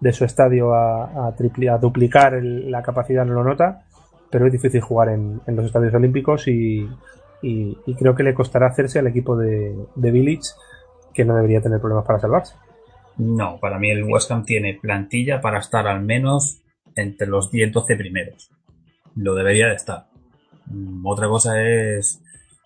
[0.00, 3.82] de su estadio a, a, tripli- a duplicar el- la capacidad, no lo nota,
[4.30, 6.88] pero es difícil jugar en, en los estadios olímpicos y,
[7.42, 10.50] y- y creo que le costará hacerse al equipo de, de Village,
[11.12, 12.54] que no debería tener problemas para salvarse.
[13.18, 16.62] No, para mí el West Ham tiene plantilla para estar al menos
[16.94, 18.50] entre los 10-12 primeros.
[19.16, 20.06] Lo debería de estar.
[20.66, 22.22] Mm, Otra cosa es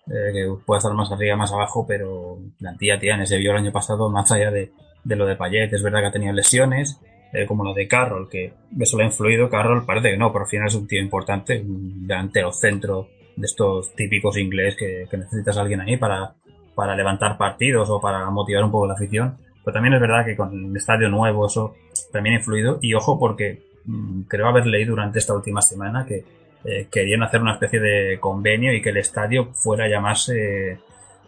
[0.07, 3.25] eh, que puede estar más arriba, más abajo, pero plantilla tiene.
[3.25, 4.71] Se vio el año pasado, más allá de,
[5.03, 6.99] de lo de Payet, es verdad que ha tenido lesiones,
[7.31, 9.49] eh, como lo de Carroll, que eso le ha influido.
[9.49, 13.45] Carroll parece que no, pero al final es un tío importante, un delantero centro de
[13.45, 16.35] estos típicos inglés que, que necesitas a alguien ahí para,
[16.75, 19.37] para levantar partidos o para motivar un poco la afición.
[19.63, 21.75] Pero también es verdad que con el estadio nuevo eso
[22.11, 22.79] también ha influido.
[22.81, 26.23] Y ojo porque mm, creo haber leído durante esta última semana que
[26.65, 30.79] eh, querían hacer una especie de convenio y que el estadio fuera a llamarse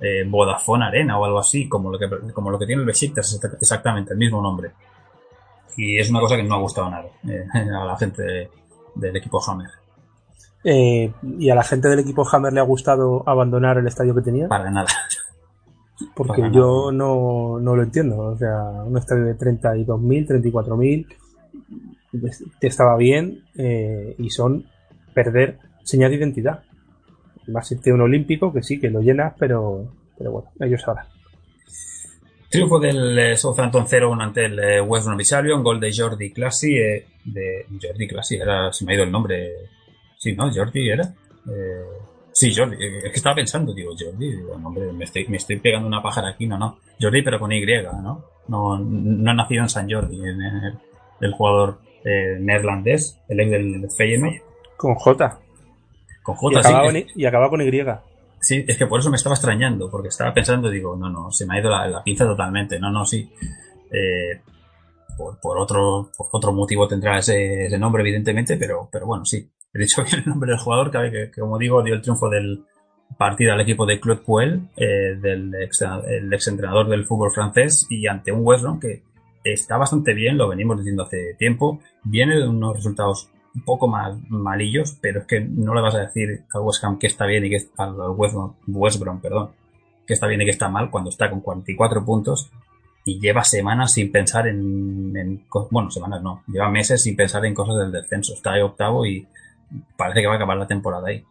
[0.01, 3.34] eh, Vodafone Arena o algo así, como lo que, como lo que tiene el Besiktas,
[3.39, 4.71] exact- exactamente el mismo nombre.
[5.77, 8.49] Y es una cosa que no ha gustado nada eh, a la gente de-
[8.95, 9.69] del equipo Hammer.
[10.63, 14.21] Eh, y a la gente del equipo Hammer le ha gustado abandonar el estadio que
[14.21, 14.47] tenía.
[14.47, 14.88] Para nada.
[16.13, 18.17] Porque Para yo no, no lo entiendo.
[18.17, 21.08] O sea, un estadio de 32.000, 34.000
[22.19, 24.65] pues, que estaba bien eh, y son
[25.13, 26.63] perder señal de identidad.
[27.47, 31.05] Más a un olímpico que sí, que lo llenas, pero, pero bueno, ellos sabrán.
[32.49, 36.77] Triunfo del eh, Southampton 0-1 ante el eh, West Bromwich Albion, gol de Jordi Classi,
[36.77, 39.51] eh, de Jordi Classi, era, se me ha ido el nombre.
[40.17, 40.51] Sí, ¿no?
[40.51, 41.03] Jordi era.
[41.03, 41.84] Eh,
[42.36, 45.38] sí, Jordi, eh, es que estaba pensando, digo, Jordi, digo, no, hombre, me estoy, me
[45.38, 46.78] estoy pegando una pájara aquí, no, no.
[47.00, 48.24] Jordi, pero con Y, ¿no?
[48.48, 50.78] No, no ha nacido en San Jordi, en el,
[51.21, 54.36] el jugador eh, neerlandés, el ex del Feyenoord,
[54.78, 55.39] Con J.
[56.24, 57.84] con Y J, sí, acababa, es- con Y, y acababa con Y.
[58.41, 61.48] Sí, es que por eso me estaba extrañando, porque estaba pensando, digo, no, no, se
[61.48, 63.28] me ha ido la, la pinza totalmente, no, no, sí.
[63.91, 64.41] Eh,
[65.17, 69.50] por, por otro por otro motivo tendrá ese, ese nombre, evidentemente, pero, pero bueno, sí.
[69.75, 72.63] He dicho bien el nombre del jugador, que, como digo, dio el triunfo del
[73.17, 78.07] partido al equipo de Claude Puel, eh, del ex, el exentrenador del fútbol francés, y
[78.07, 79.03] ante un West Brom que
[79.43, 84.17] está bastante bien, lo venimos diciendo hace tiempo, viene de unos resultados un poco más
[84.29, 87.45] malillos, pero es que no le vas a decir al West Ham que está bien
[87.45, 89.51] y que está, al West Brom, West Brom, perdón,
[90.07, 92.49] que está bien y que está mal cuando está con 44 puntos
[93.03, 97.53] y lleva semanas sin pensar en, en bueno, semanas no, lleva meses sin pensar en
[97.53, 98.33] cosas del descenso.
[98.33, 99.27] Está ahí octavo y
[99.97, 101.23] parece que va a acabar la temporada ahí.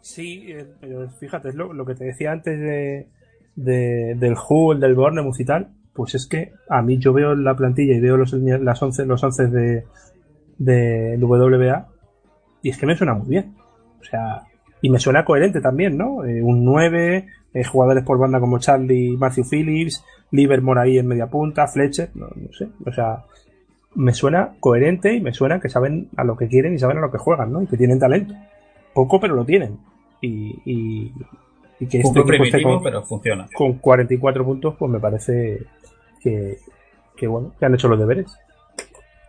[0.00, 3.08] Sí, eh, pero fíjate, lo, lo que te decía antes de,
[3.56, 7.54] de- del Hull, del Bournemouth y tal, pues es que a mí yo veo la
[7.56, 9.84] plantilla y veo los, las 11, los 11 de,
[10.58, 11.88] de WBA
[12.62, 13.54] y es que me suena muy bien.
[14.00, 14.42] O sea,
[14.80, 16.24] y me suena coherente también, ¿no?
[16.24, 21.26] Eh, un 9, eh, jugadores por banda como Charlie, Matthew Phillips, Livermore ahí en media
[21.26, 22.68] punta, Fletcher, no sé.
[22.86, 23.24] O sea,
[23.94, 27.00] me suena coherente y me suena que saben a lo que quieren y saben a
[27.00, 27.62] lo que juegan, ¿no?
[27.62, 28.34] Y que tienen talento.
[28.94, 29.78] Poco, pero lo tienen.
[30.20, 31.12] Y, y,
[31.80, 33.48] y que este Un poco equipo esté con, pero funciona.
[33.54, 35.58] con 44 puntos, pues me parece
[36.22, 36.58] que,
[37.16, 38.36] que bueno, que han hecho los deberes.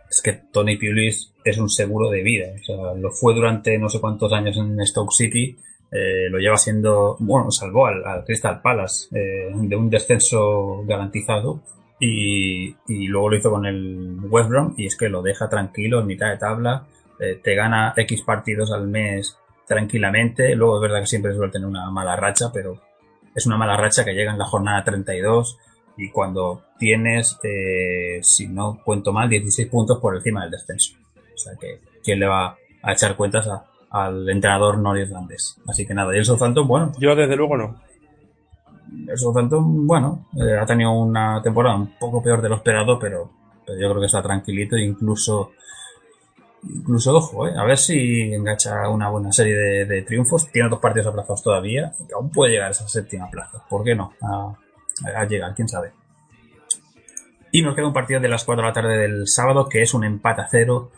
[0.08, 2.46] Es que Tony Pulis es un seguro de vida.
[2.60, 5.56] O sea, lo fue durante no sé cuántos años en Stoke City.
[5.92, 11.62] eh, lo lleva siendo, bueno, salvó al, al Crystal Palace eh, de un descenso garantizado
[12.00, 16.00] y, y luego lo hizo con el West Brom y es que lo deja tranquilo
[16.00, 16.86] en mitad de tabla,
[17.20, 19.36] eh, te gana X partidos al mes
[19.68, 20.54] tranquilamente.
[20.56, 22.80] Luego es verdad que siempre suele tener una mala racha, pero
[23.34, 25.58] es una mala racha que llega en la jornada 32
[25.96, 30.94] y cuando tienes, eh, si no cuento mal, 16 puntos por encima del descenso.
[31.34, 35.60] O sea que, ¿quién le va a echar cuentas a- al entrenador norirlandés?
[35.68, 37.80] Así que nada, y el Southampton, bueno, Yo desde luego no.
[39.08, 43.30] El Southampton, bueno, eh, ha tenido una temporada un poco peor de lo esperado, pero,
[43.66, 45.52] yo creo que está tranquilito incluso,
[46.64, 50.50] incluso ojo, eh, a ver si engancha una buena serie de, triunfos.
[50.50, 53.62] Tiene dos partidos aplazados todavía, aún puede llegar a esa séptima plaza.
[53.68, 54.12] ¿Por qué no?
[54.22, 54.54] A,
[55.14, 55.92] a llegar, quién sabe.
[57.52, 59.94] Y nos queda un partido de las 4 de la tarde del sábado, que es
[59.94, 60.90] un empate a cero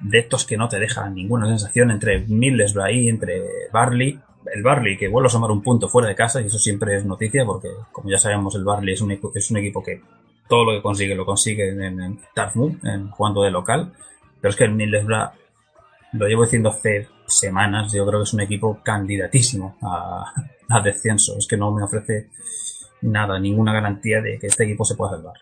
[0.00, 4.20] de estos que no te dejan ninguna sensación entre Middlesbrough y entre Barley.
[4.46, 7.04] El Barley que vuelve a sumar un punto fuera de casa y eso siempre es
[7.04, 10.00] noticia porque, como ya sabemos, el Barley es un, es un equipo que
[10.48, 12.18] todo lo que consigue lo consigue en, en
[12.84, 13.92] en jugando de local.
[14.40, 15.30] Pero es que el Middlesbrough,
[16.12, 21.36] lo llevo diciendo hace semanas, yo creo que es un equipo candidatísimo a, descenso.
[21.36, 22.30] Es que no me ofrece
[23.02, 25.34] nada, ninguna garantía de que este equipo se pueda salvar.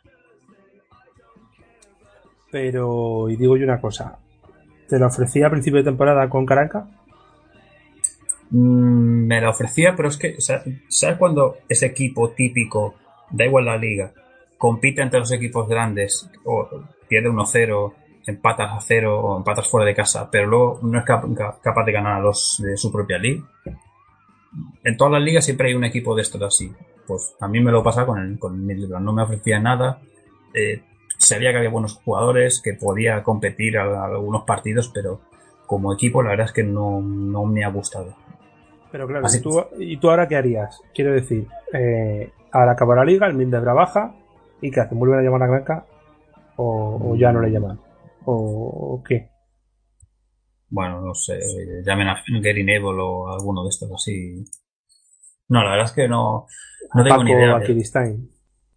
[2.50, 4.18] Pero, y digo yo una cosa.
[4.88, 6.84] ¿Te lo ofrecía a principio de temporada con Caracas?
[8.50, 12.94] Mm, me la ofrecía, pero es que, sa- ¿sabes cuando ese equipo típico,
[13.30, 14.12] da igual la liga,
[14.58, 16.68] compite entre los equipos grandes, o
[17.08, 17.92] pierde 1-0,
[18.26, 21.84] empatas a 0 o empatas fuera de casa, pero luego no es cap- ca- capaz
[21.84, 23.44] de ganar a los de su propia liga?
[24.84, 26.72] En todas las ligas siempre hay un equipo de estos así.
[27.06, 28.88] Pues a mí me lo pasa con el, con el.
[28.88, 30.00] No me ofrecía nada.
[30.54, 30.82] Eh,
[31.18, 35.20] sabía que había buenos jugadores, que podía competir a algunos partidos, pero
[35.66, 38.14] como equipo la verdad es que no, no me ha gustado.
[38.96, 40.80] Pero claro, Así ¿y tú, ¿y tú ahora qué harías?
[40.94, 44.14] Quiero decir, eh, ahora acaba la liga, el Middlesbrough baja,
[44.62, 44.98] ¿y qué hacen?
[44.98, 45.84] ¿Vuelven a llamar a Granca?
[46.56, 47.78] ¿O, o ya no le llaman?
[48.24, 49.28] ¿O, qué?
[50.70, 51.38] bueno, no sé,
[51.84, 54.42] llamen a Gary Neville o alguno de estos así.
[55.50, 56.46] No, la verdad es que no,
[56.94, 57.58] no tengo ni idea.
[57.58, 57.74] de-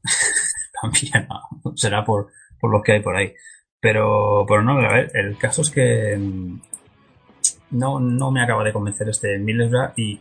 [0.82, 2.28] también, no, será por,
[2.60, 3.34] por lo que hay por ahí.
[3.80, 6.60] Pero, pero no, a ver, el caso es que mm,
[7.72, 10.20] no, no me acaba de convencer este Middlesbrough y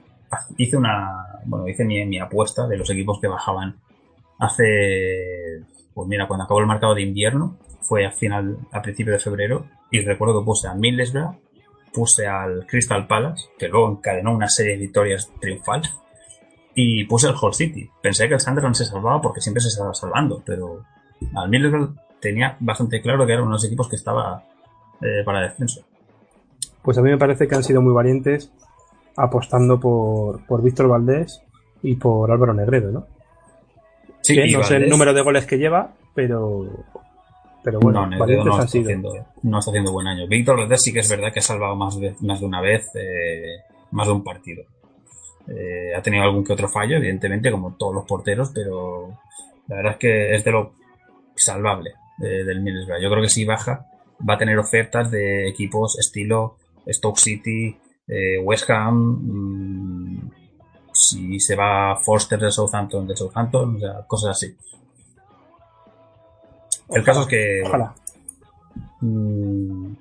[0.56, 3.76] hice una, bueno, hice mi, mi apuesta de los equipos que bajaban
[4.38, 9.18] hace, pues mira, cuando acabó el mercado de invierno, fue a final, a principio de
[9.18, 11.36] febrero, y recuerdo que puse a Middlesbrough,
[11.92, 15.82] puse al Crystal Palace, que luego encadenó una serie de victorias triunfal,
[16.74, 17.90] y puse el Hull City.
[18.00, 20.84] Pensé que el Sunderland se salvaba porque siempre se estaba salvando, pero
[21.34, 24.44] al Middlesbrough tenía bastante claro que eran unos equipos que estaba
[25.00, 25.84] eh, para descenso.
[26.88, 28.50] Pues a mí me parece que han sido muy valientes
[29.14, 31.42] apostando por, por Víctor Valdés
[31.82, 33.06] y por Álvaro Negredo, ¿no?
[34.22, 36.66] Sí, Que no sé el número de goles que lleva, pero,
[37.62, 40.26] pero bueno, no, Negredo valientes no está, haciendo, no está haciendo buen año.
[40.28, 42.90] Víctor Valdés sí que es verdad que ha salvado más de, más de una vez,
[42.94, 44.64] eh, más de un partido.
[45.46, 49.10] Eh, ha tenido algún que otro fallo, evidentemente, como todos los porteros, pero
[49.66, 50.72] la verdad es que es de lo
[51.36, 51.90] salvable
[52.22, 53.02] eh, del Middlesbrough.
[53.02, 53.84] Yo creo que si baja,
[54.26, 56.56] va a tener ofertas de equipos estilo
[56.88, 60.30] Stoke City, eh, West Ham, mm,
[60.92, 64.56] si se va Forster de Southampton, de Southampton, o sea, cosas así.
[66.90, 67.94] El caso es que Ojalá.
[69.00, 69.92] Mm,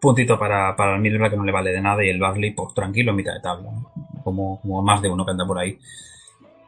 [0.00, 2.74] puntito para, para el Middlesbrough que no le vale de nada y el Barley pues
[2.74, 3.90] tranquilo en mitad de tabla ¿no?
[4.24, 5.78] como, como más de uno que anda por ahí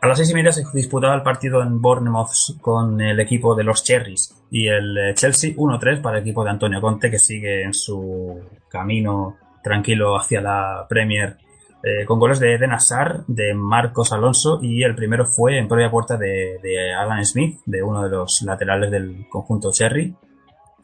[0.01, 3.65] a las seis y media se disputaba el partido en Bournemouth con el equipo de
[3.65, 7.63] los Cherries y el eh, Chelsea 1-3 para el equipo de Antonio Conte que sigue
[7.63, 11.37] en su camino tranquilo hacia la Premier
[11.83, 15.91] eh, con goles de Eden Hazard, de Marcos Alonso y el primero fue en propia
[15.91, 20.15] puerta de, de Alan Smith, de uno de los laterales del conjunto Cherry.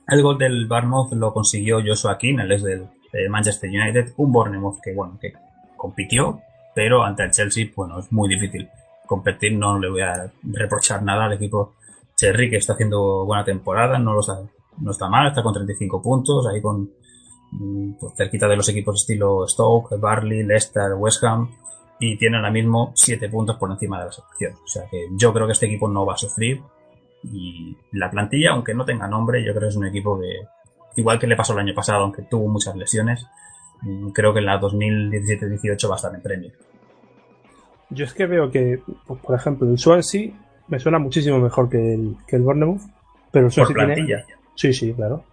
[0.08, 4.30] El gol del Bournemouth lo consiguió Joshua King, el ex del eh, Manchester United, un
[4.30, 5.32] Bournemouth que bueno, que
[5.76, 6.40] compitió,
[6.74, 8.68] pero ante el Chelsea, bueno, es muy difícil
[9.06, 11.74] competir, no le voy a reprochar nada al equipo
[12.16, 14.38] Cherry que está haciendo buena temporada, no lo está,
[14.78, 16.90] no está mal, está con 35 puntos, ahí con
[17.52, 21.50] mm, pues, cerquita de los equipos estilo Stoke, Barley, Leicester, West Ham
[21.98, 24.54] y tiene ahora mismo 7 puntos por encima de la selección.
[24.64, 26.62] O sea que yo creo que este equipo no va a sufrir
[27.22, 30.46] y la plantilla, aunque no tenga nombre, yo creo que es un equipo que,
[30.96, 33.26] igual que le pasó el año pasado, aunque tuvo muchas lesiones,
[33.82, 36.52] mm, creo que en la 2017-18 va a estar en Premier.
[37.90, 40.32] Yo es que veo que, pues, por ejemplo, el Swansea
[40.68, 42.82] me suena muchísimo mejor que el, que el Bournemouth,
[43.30, 43.94] pero el Por Swansea tiene...
[43.94, 44.26] plantilla.
[44.54, 45.24] Sí, sí, claro.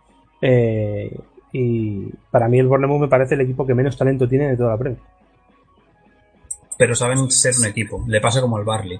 [0.42, 1.18] Eh,
[1.54, 4.72] y para mí el Bournemouth me parece el equipo que menos talento tiene de toda
[4.72, 5.00] la Premier.
[6.78, 8.04] Pero saben ser un equipo.
[8.08, 9.00] Le pasa como el Barley.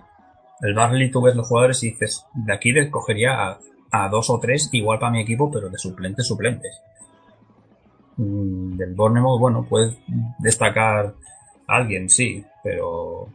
[0.62, 3.60] El Barley tú ves los jugadores y dices, de aquí le cogería a,
[3.92, 6.82] a dos o tres igual para mi equipo, pero de suplentes, suplentes.
[8.18, 9.98] Mm, Del Bournemouth, bueno, puedes
[10.40, 11.14] destacar
[11.68, 13.28] a alguien, sí, pero,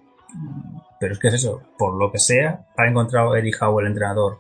[0.99, 4.39] pero es que es eso, por lo que sea, ha encontrado Eric Howe, el entrenador,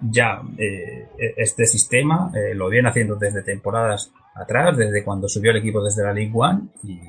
[0.00, 5.56] ya eh, este sistema, eh, lo viene haciendo desde temporadas atrás, desde cuando subió el
[5.56, 7.00] equipo desde la League One, y,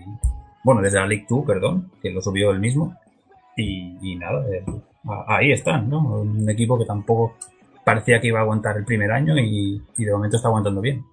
[0.63, 2.95] bueno, desde la League Two, perdón, que lo subió él mismo,
[3.57, 4.63] y, nada, eh,
[5.27, 6.21] ahí están, ¿no?
[6.21, 7.35] Un equipo que tampoco
[7.83, 11.03] parecía que iba a aguantar el primer año y, y de momento está aguantando bien.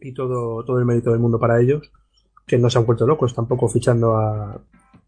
[0.00, 1.90] Y todo, todo el mérito del mundo para ellos,
[2.46, 4.60] que no se han vuelto locos tampoco fichando a,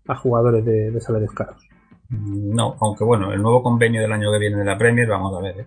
[0.08, 1.62] a jugadores de, salarios caros.
[2.08, 5.42] No, aunque bueno, el nuevo convenio del año que viene de la Premier, vamos a
[5.42, 5.66] ver, ¿eh?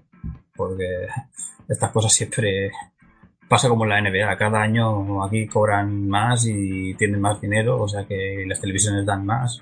[0.56, 1.08] porque
[1.68, 2.72] estas cosas siempre
[3.48, 7.88] pasa como en la NBA, cada año aquí cobran más y tienen más dinero, o
[7.88, 9.62] sea que las televisiones dan más,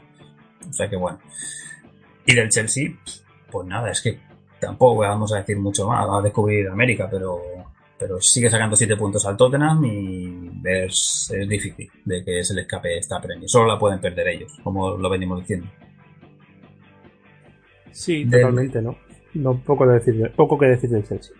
[0.69, 1.19] o sea que bueno.
[2.25, 2.91] Y del Chelsea,
[3.49, 4.19] pues nada, es que
[4.59, 7.41] tampoco vamos a decir mucho más, va a descubrir América, pero,
[7.99, 12.61] pero sigue sacando 7 puntos al Tottenham y es, es difícil de que se le
[12.61, 15.67] escape esta Premier, solo la pueden perder ellos, como lo venimos diciendo.
[17.91, 18.97] Sí, Del- totalmente, ¿no?
[19.33, 21.35] No poco, de decir, poco que decir del Chelsea.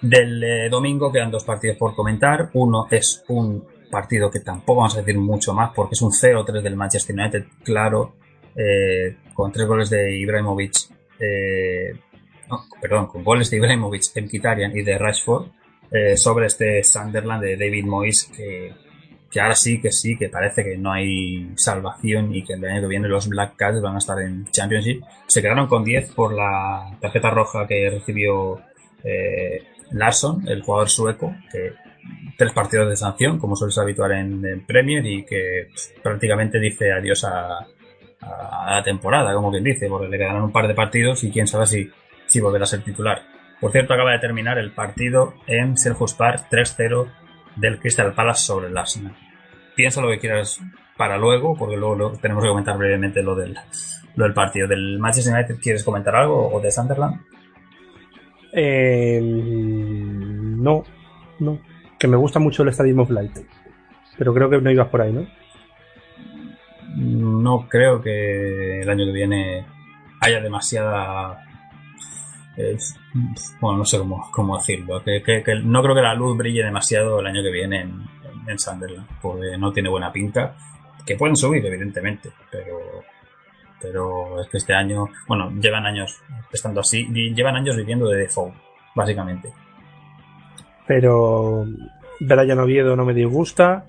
[0.00, 2.50] Del eh, domingo quedan dos partidos por comentar.
[2.54, 6.62] Uno es un partido que tampoco vamos a decir mucho más porque es un 0-3
[6.62, 8.14] del Manchester United, claro,
[8.56, 10.72] eh, con tres goles de Ibrahimovic,
[11.18, 11.92] eh,
[12.48, 15.48] no, perdón, con goles de Ibrahimovic, Mkhitaryan y de Rashford
[15.92, 18.72] eh, sobre este Sunderland de David Moyes que,
[19.30, 22.80] que ahora sí que sí, que parece que no hay salvación y que el año
[22.82, 25.02] que viene los Black Cats van a estar en Championship.
[25.26, 28.60] Se quedaron con 10 por la tarjeta roja que recibió
[29.04, 29.62] eh,
[29.92, 31.72] Larsson, el jugador sueco, que
[32.36, 36.92] tres partidos de sanción, como suele ser habitual en, Premier, y que pues, prácticamente dice
[36.92, 37.58] adiós a,
[38.20, 41.30] a- a la temporada, como quien dice, porque le quedarán un par de partidos y
[41.30, 41.88] quién sabe si,
[42.26, 43.22] si volverá a ser titular.
[43.60, 47.06] Por cierto, acaba de terminar el partido en Selhurst Park 3-0
[47.56, 49.14] del Crystal Palace sobre el Arsenal.
[49.76, 50.60] Piensa lo que quieras
[50.96, 53.56] para luego, porque luego tenemos que comentar brevemente lo del,
[54.16, 54.66] lo del partido.
[54.66, 57.20] ¿Del Manchester United quieres comentar algo o de Sunderland?
[58.52, 60.84] Eh, no,
[61.38, 61.58] no.
[61.98, 63.38] Que me gusta mucho el Stadium of Light.
[64.18, 65.26] Pero creo que no ibas por ahí, ¿no?
[66.96, 69.66] No creo que el año que viene
[70.20, 71.46] haya demasiada.
[72.56, 72.76] Eh,
[73.60, 75.02] bueno, no sé cómo, cómo decirlo.
[75.02, 78.02] Que, que- que no creo que la luz brille demasiado el año que viene en,
[78.46, 80.54] en Sunderland, porque no tiene buena pinta.
[81.06, 82.78] Que pueden subir, evidentemente, pero.
[83.82, 86.20] Pero es que este año, bueno, llevan años
[86.52, 88.54] estando así, llevan años viviendo de default,
[88.94, 89.50] básicamente.
[90.86, 91.64] Pero
[92.20, 93.86] Brian Oviedo no me disgusta.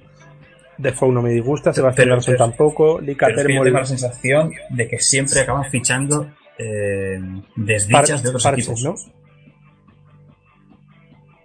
[0.77, 1.73] Defoe no me disgusta.
[1.73, 3.01] Sebastián pero- tampoco.
[3.01, 7.19] Yo Termol- tengo la sensación de que siempre acaban fichando eh,
[7.55, 8.83] desdichas Par- de otros parches, equipos.
[8.83, 8.95] ¿no?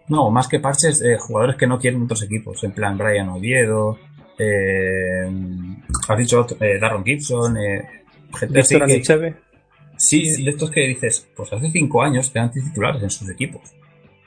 [0.09, 2.63] No, más que parches, eh, jugadores que no quieren otros equipos.
[2.65, 3.99] En plan, Brian Oviedo,
[4.39, 5.29] eh,
[6.09, 7.85] has dicho eh, Darron Gibson, eh,
[8.39, 9.35] gente así que-.
[9.99, 13.63] Sí, de estos que dices, pues hace cinco años eran titulares en sus equipos.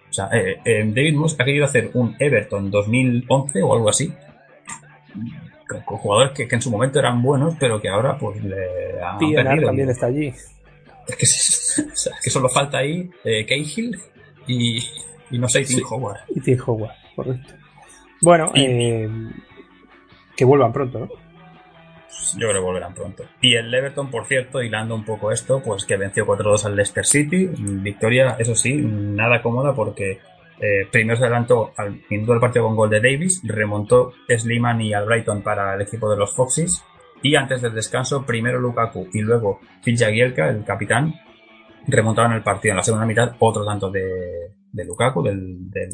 [0.09, 4.11] O sea, David Moss ha querido hacer un Everton 2011 o algo así.
[5.85, 9.19] Con, jugadores que, que en su momento eran buenos, pero que ahora pues le han
[9.19, 9.67] perdido.
[9.67, 10.33] también está allí.
[11.07, 13.97] Es que, o sea, es que solo falta ahí eh, Cahill
[14.47, 14.77] y,
[15.31, 15.83] y no sé, Tim Sí.
[15.89, 16.19] Howard.
[16.35, 17.53] Y Tim Howard, correcto.
[18.21, 19.09] Bueno, Y- eh,
[20.35, 21.09] que vuelvan pronto, ¿no?
[22.37, 23.23] Yo creo que volverán pronto.
[23.41, 27.05] Y el Everton, por cierto, hilando un poco esto, pues que venció 4-2 al Leicester
[27.05, 27.49] City.
[27.57, 30.19] Victoria, eso sí, nada cómoda porque
[30.59, 34.93] eh, primero se adelantó al minuto del partido con gol de Davis, remontó Sliman y
[34.93, 36.83] al Brighton para el equipo de los Foxes.
[37.21, 41.13] Y antes del descanso, primero Lukaku y luego Phil Jagielka, el capitán,
[41.87, 43.35] remontaron el partido en la segunda mitad.
[43.39, 45.89] Otro tanto de, Lukaku, del, del,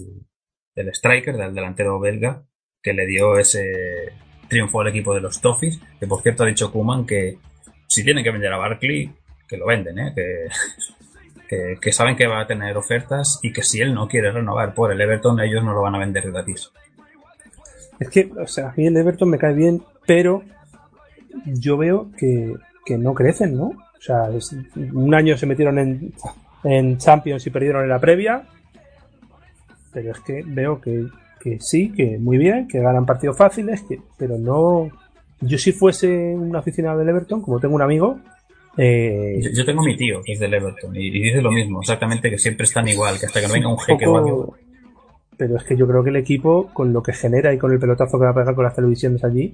[0.76, 2.44] del striker, del delantero belga,
[2.82, 4.14] que le dio ese
[4.48, 7.40] triunfo al equipo de los Toffees, que por cierto ha dicho Kuman que
[7.88, 9.12] si tienen que vender a Barkley,
[9.48, 10.14] que lo venden, ¿eh?
[10.16, 10.48] que,
[11.50, 14.74] que, que saben que va a tener ofertas y que si él no quiere renovar
[14.74, 16.72] por el Everton, ellos no lo van a vender gratis.
[18.00, 20.44] Es que, o sea, a mí el Everton me cae bien, pero
[21.46, 22.54] yo veo que,
[22.86, 23.68] que no crecen, ¿no?
[23.68, 24.56] O sea, es-
[24.94, 26.14] un año se metieron en,
[26.64, 28.44] en Champions y perdieron en la previa,
[29.94, 31.06] pero es que veo que,
[31.40, 34.90] que sí, que muy bien, que ganan partidos fáciles, que, pero no...
[35.42, 38.18] Yo si fuese un aficionado del Everton, como tengo un amigo,
[38.78, 41.82] eh, Yo, yo tengo mi tío que es del Everton y, y dice lo mismo,
[41.82, 44.46] exactamente que siempre están igual, que hasta que no venga un jeque o algo.
[44.46, 44.58] poco-
[45.38, 47.80] Pero es que yo creo que el equipo, con lo que genera y con el
[47.80, 49.54] pelotazo que va a pegar con las televisiones allí,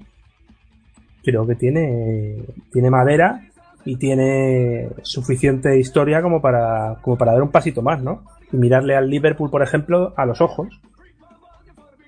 [1.23, 2.37] creo que tiene,
[2.71, 3.47] tiene madera
[3.85, 8.23] y tiene suficiente historia como para, como para dar un pasito más, ¿no?
[8.51, 10.67] Y mirarle al Liverpool, por ejemplo, a los ojos.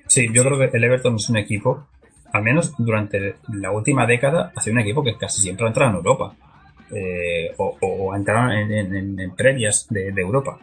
[0.08, 1.88] Sí, yo creo que el Everton es un equipo,
[2.32, 5.92] al menos durante la última década, ha sido un equipo que casi siempre ha entrado
[5.92, 6.36] en Europa.
[6.96, 10.60] Eh, o, o ha entrado en, previas de, Europa.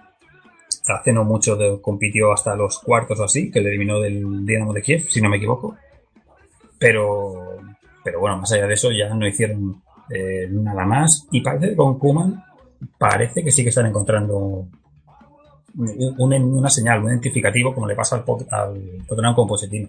[0.86, 4.82] Hace no mucho compitió hasta los cuartos o así, que le eliminó del Dinamo de
[4.82, 5.76] Kiev, si no me equivoco.
[6.78, 7.49] Pero,
[8.04, 9.82] pero bueno, más allá de eso ya no hicieron
[10.14, 11.26] eh, nada más.
[11.30, 12.42] Y parece que con Kuman
[12.98, 14.36] parece que sí que están encontrando
[15.78, 19.88] un- un- una señal, un identificativo, como le pasa al, al Tottenham con Pochettino.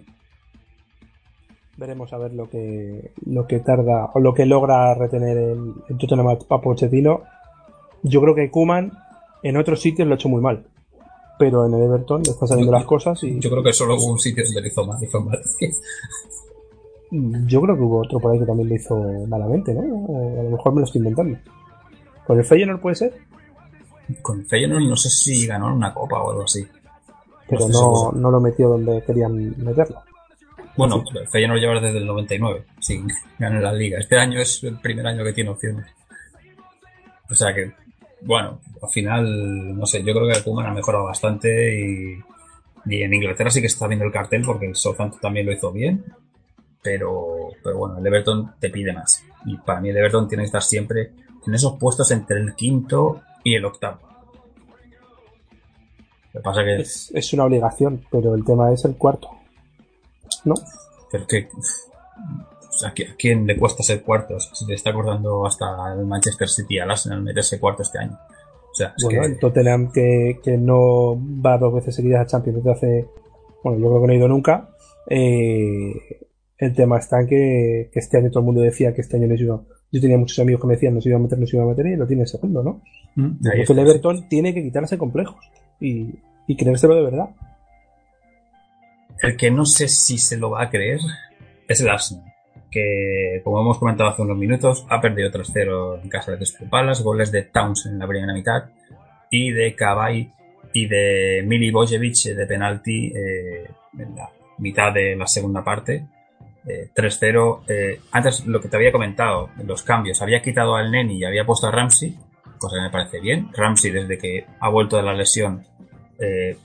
[1.76, 5.98] Veremos a ver lo que, lo que tarda o lo que logra retener el, el
[5.98, 7.22] Tottenham a a Pochettino.
[8.02, 8.92] Yo creo que Kuman
[9.42, 10.66] en otros sitios lo ha hecho muy mal.
[11.38, 13.94] Pero en el Everton le están saliendo Yo- las cosas y Yo creo que solo
[13.96, 15.02] hubo un sitio donde lo hizo mal.
[15.02, 15.40] Hizo mal.
[17.12, 18.96] Yo creo que hubo otro por ahí que también lo hizo
[19.28, 19.80] malamente, ¿no?
[19.80, 21.38] O a lo mejor me lo estoy inventando.
[22.26, 23.14] ¿Con el Feyenoord puede ser?
[24.22, 26.66] Con el Feyenoord no sé si ganó una copa o algo así.
[27.48, 30.02] Pero no, no lo metió donde querían meterlo.
[30.74, 33.06] Bueno, el Feyenoord lleva desde el 99 sin
[33.38, 33.98] ganar la liga.
[33.98, 35.86] Este año es el primer año que tiene opciones.
[37.28, 37.72] O sea que,
[38.22, 42.18] bueno, al final, no sé, yo creo que Koeman ha mejorado bastante y,
[42.86, 45.70] y en Inglaterra sí que está viendo el cartel porque el Southampton también lo hizo
[45.72, 46.04] bien.
[46.82, 49.22] Pero, pero bueno, el Everton te pide más.
[49.46, 51.12] Y para mí el Everton tiene que estar siempre
[51.46, 53.98] en esos puestos entre el quinto y el octavo.
[56.32, 59.28] Lo que pasa que Es, es una obligación, pero el tema es el cuarto.
[60.44, 60.54] ¿No?
[61.10, 61.48] Pero que.
[62.68, 64.36] O sea, ¿a quién le cuesta ser cuarto?
[64.36, 67.98] O sea, se le está acordando hasta el Manchester City al Arsenal meterse cuarto este
[67.98, 68.18] año.
[68.70, 69.26] O sea, es Bueno, que.
[69.26, 73.08] el Tottenham que, que no va dos veces seguidas a Champions desde hace.
[73.62, 74.70] Bueno, yo creo que no ha ido nunca.
[75.08, 75.92] Eh,
[76.62, 79.26] el tema está en que, que este año todo el mundo decía que este año
[79.36, 79.60] se iba.
[79.90, 81.64] Yo tenía muchos amigos que me decían no se iba a meter, no se iba
[81.64, 82.82] a meter y lo tiene el segundo, ¿no?
[83.16, 83.78] Mm, el.
[83.80, 85.44] Everton tiene que quitarse complejos
[85.80, 86.14] y,
[86.46, 87.30] y creérselo de verdad.
[89.22, 91.00] El que no sé si se lo va a creer
[91.66, 92.32] es el Arsenal.
[92.70, 97.02] Que, como hemos comentado hace unos minutos, ha perdido 3-0 en casa de Crystal Palace,
[97.02, 98.70] goles de Towns en la primera mitad
[99.32, 100.32] y de Kabay
[100.72, 106.06] y de Milivojevic de penalti eh, en la mitad de la segunda parte.
[106.66, 107.62] Eh, 3-0.
[107.68, 110.22] Eh, antes, lo que te había comentado, los cambios.
[110.22, 112.16] Había quitado al Neni y había puesto a Ramsey,
[112.58, 113.48] cosa que me parece bien.
[113.52, 115.64] Ramsey, desde que ha vuelto de la lesión,
[116.18, 116.56] eh,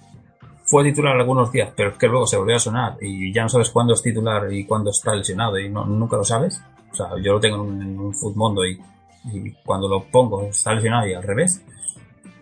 [0.64, 3.50] fue titular algunos días, pero es que luego se volvió a sonar y ya no
[3.50, 6.62] sabes cuándo es titular y cuándo está lesionado y nunca lo sabes.
[6.92, 8.80] O sea, yo lo tengo en un, en un Futmundo y,
[9.34, 11.64] y cuando lo pongo está lesionado y al revés.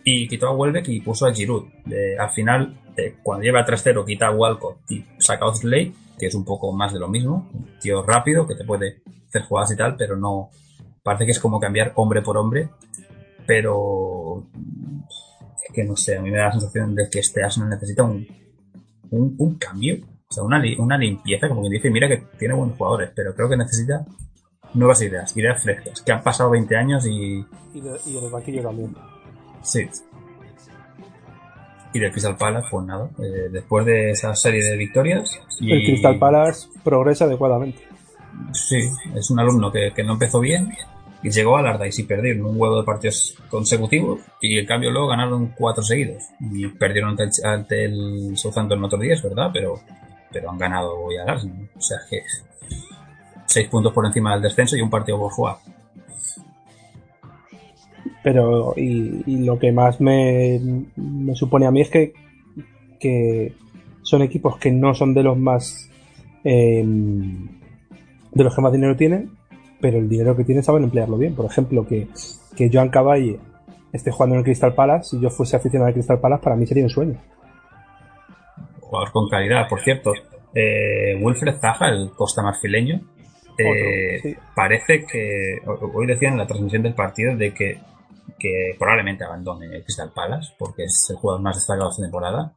[0.03, 1.65] Y quitó a Welbeck y puso a Giroud.
[1.91, 6.27] Eh, al final, eh, cuando lleva 3-0, quita a Walcott y saca a Oxlade, que
[6.27, 7.49] es un poco más de lo mismo.
[7.53, 10.49] Un tío rápido que te puede hacer jugadas y tal, pero no.
[11.03, 12.69] Parece que es como cambiar hombre por hombre.
[13.47, 14.43] Pero
[15.67, 18.03] es que no sé, a mí me da la sensación de que este Arsenal necesita
[18.03, 18.25] un,
[19.11, 19.97] un, un cambio,
[20.29, 23.47] o sea, una, una limpieza, como quien dice, mira que tiene buenos jugadores, pero creo
[23.49, 24.03] que necesita
[24.73, 28.63] nuevas ideas, ideas frescas, que han pasado 20 años y Y, de- y del banquillo
[28.63, 28.95] también.
[29.61, 29.87] sí.
[31.95, 35.39] Y del Crystal Palace, pues nada, eh, después de esa serie de victorias.
[35.61, 37.79] Y, El Crystal Palace progresa adecuadamente.
[38.51, 40.73] Sí, es un alumno que, que no empezó bien
[41.23, 45.07] y llegó a Lardais y perdieron un huevo de partidos consecutivos y en cambio luego
[45.07, 49.49] ganaron cuatro seguidos y perdieron ante el, ante el Southampton otros días, ¿verdad?
[49.53, 49.79] Pero,
[50.31, 51.69] pero han ganado hoy al Arsenal.
[51.77, 52.21] O sea que
[53.45, 55.55] seis puntos por encima del descenso y un partido por jugar.
[58.25, 60.59] Pero, y, y lo que más me,
[60.95, 62.11] me supone a mí es que,
[62.99, 63.53] que
[64.01, 65.91] son equipos que no son de los más.
[66.43, 69.29] eh, de los que más dinero tienen,
[69.79, 71.35] pero el dinero que tienen saben emplearlo bien.
[71.35, 72.07] Por ejemplo, que,
[72.57, 73.39] que Joan Caballe
[73.93, 76.65] esté jugando en el Crystal Palace, si yo fuese aficionado al Crystal Palace, para mí
[76.65, 77.15] sería un sueño.
[78.81, 80.11] Jugador con calidad, por cierto.
[80.53, 83.01] Eh, Wilfred Zaha, el costa marfileño,
[83.57, 84.35] eh, Otro, sí.
[84.55, 87.77] parece que ho- hoy decían en la transmisión del partido de que,
[88.45, 92.53] que probablemente abandone el Crystal Palace porque es el jugador más destacado de esta temporada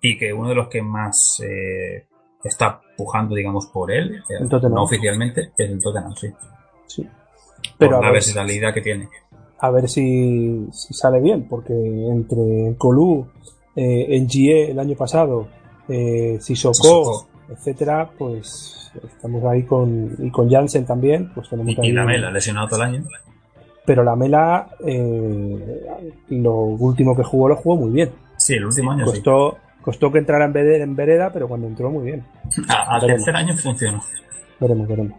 [0.00, 2.06] y que uno de los que más eh,
[2.42, 6.28] está pujando, digamos, por él, eh, El no oficialmente, es el Tottenham, sí.
[6.86, 7.02] Sí.
[7.78, 9.08] Por Pero a la ver, versatilidad que tiene.
[9.58, 13.26] a ver si, si sale bien, porque entre Colú,
[13.76, 15.48] eh, NGE el año pasado,
[15.88, 17.28] eh, Sissoko, Sissoko.
[17.48, 22.04] etcétera, pues estamos ahí con, y con Jansen también, pues tenemos Y, ahí y la
[22.04, 23.04] Mela, lesionado todo el año.
[23.86, 25.86] Pero la Mela, eh,
[26.30, 28.10] lo último que jugó lo jugó muy bien.
[28.36, 29.10] Sí, el último año sí.
[29.12, 32.24] Costó, costó que entrara en vereda, en vereda, pero cuando entró muy bien.
[32.68, 33.24] A- Al veremos.
[33.24, 34.02] tercer año funcionó.
[34.58, 35.18] Veremos, veremos.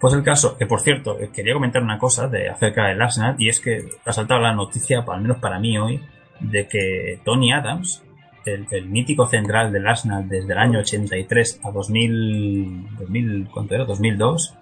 [0.00, 3.34] Pues el caso, que por cierto, eh, quería comentar una cosa de acerca del Arsenal,
[3.38, 6.00] y es que ha saltado la noticia, al menos para mí hoy,
[6.40, 8.04] de que Tony Adams
[8.46, 13.84] el, el mítico central del Arsenal desde el año 83 a 2000, 2000 ¿cuánto era?
[13.84, 14.54] 2002,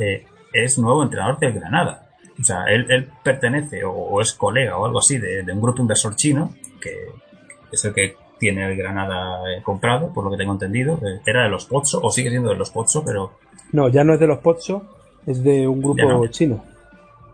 [0.00, 2.06] eh, es nuevo entrenador del Granada.
[2.40, 5.60] O sea, él, él pertenece o, o es colega o algo así de, de un
[5.60, 6.94] grupo inversor chino que
[7.72, 10.94] es el que tiene el Granada eh, comprado, por lo que tengo entendido.
[10.94, 13.32] Eh, era de los Pozzo, o sigue siendo de los Pozzo, pero...
[13.72, 14.82] No, ya no es de los Pozzo,
[15.26, 16.26] es de un grupo no.
[16.28, 16.62] chino.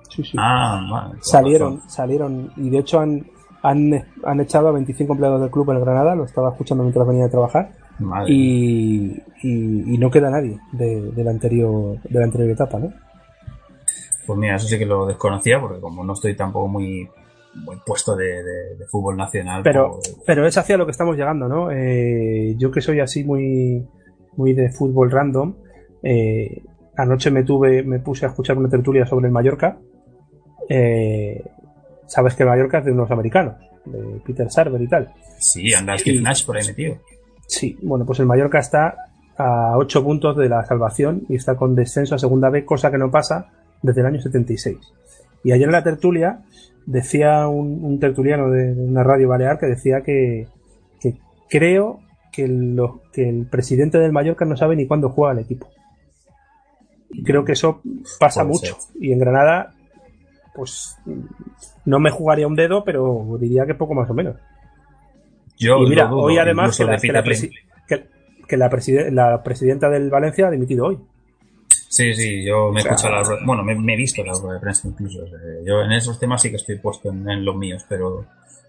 [0.09, 0.37] Sí, sí.
[0.41, 1.91] Ah, vale, salieron, razón.
[1.91, 3.27] salieron y de hecho han,
[3.63, 7.07] han, han echado a 25 empleados del club en el Granada, lo estaba escuchando mientras
[7.07, 7.84] venía de trabajar
[8.29, 12.93] y, y, y no queda nadie de, de la anterior de la anterior etapa, ¿no?
[14.27, 17.09] Pues mira, eso sí que lo desconocía, porque como no estoy tampoco muy,
[17.55, 21.17] muy puesto de, de- de fútbol nacional, Pero, pues, pero es hacia lo que estamos
[21.17, 21.71] llegando, ¿no?
[21.71, 23.87] Eh, yo que soy así muy,
[24.37, 25.55] muy de fútbol random,
[26.03, 26.63] eh,
[26.97, 29.79] anoche me tuve, me puse a escuchar una tertulia sobre el Mallorca.
[30.69, 31.43] Eh,
[32.07, 33.55] Sabes que Mallorca es de unos americanos,
[33.87, 35.13] de Peter Sarver y tal.
[35.39, 36.97] sí, anda Steve Nash por ahí metido.
[37.47, 38.95] Sí, bueno, pues el Mallorca está
[39.37, 42.99] a 8 puntos de la salvación y está con descenso a segunda vez, cosa que
[42.99, 43.49] no pasa
[43.83, 44.77] desde el año 76.
[45.45, 46.41] Y ayer en la tertulia
[46.87, 50.49] decía un, un tertuliano de, una radio balear que decía que,
[51.01, 51.19] que
[51.49, 52.01] creo
[52.33, 55.69] que, lo- que el presidente del Mallorca no sabe ni cuándo juega el equipo.
[57.11, 57.81] Y creo que eso
[58.19, 58.77] pasa Puede mucho.
[59.01, 59.75] Y en Granada,
[60.55, 60.97] pues
[61.85, 64.37] no me jugaría un dedo, pero diría que poco más o menos.
[65.59, 67.59] Yo y mira, hoy además que la, que la Peter presi- Lim.
[67.89, 68.07] que-
[68.49, 70.99] que la preside- la presidenta del Valencia ha dimitido hoy.
[71.89, 74.33] Sí, sí, yo me he O sea- escuchado la bueno, me, me he visto la
[74.33, 75.23] rueda de prensa incluso.
[75.23, 78.27] o sea, yo en esos temas sí que estoy puesto en, en los míos, pero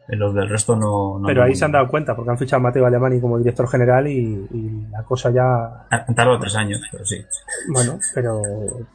[0.08, 1.18] en los del resto no.
[1.18, 3.68] no pero ahí se han dado cuenta porque han fichado a Mateo Alemani como director
[3.68, 7.18] general y, y la cosa ya Han tardado tres años, pero sí.
[7.74, 8.40] bueno pero,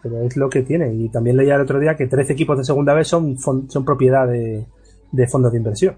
[0.01, 2.63] pero es lo que tiene y también leía el otro día que 13 equipos de
[2.65, 4.65] segunda vez son son propiedad de,
[5.11, 5.97] de fondos de inversión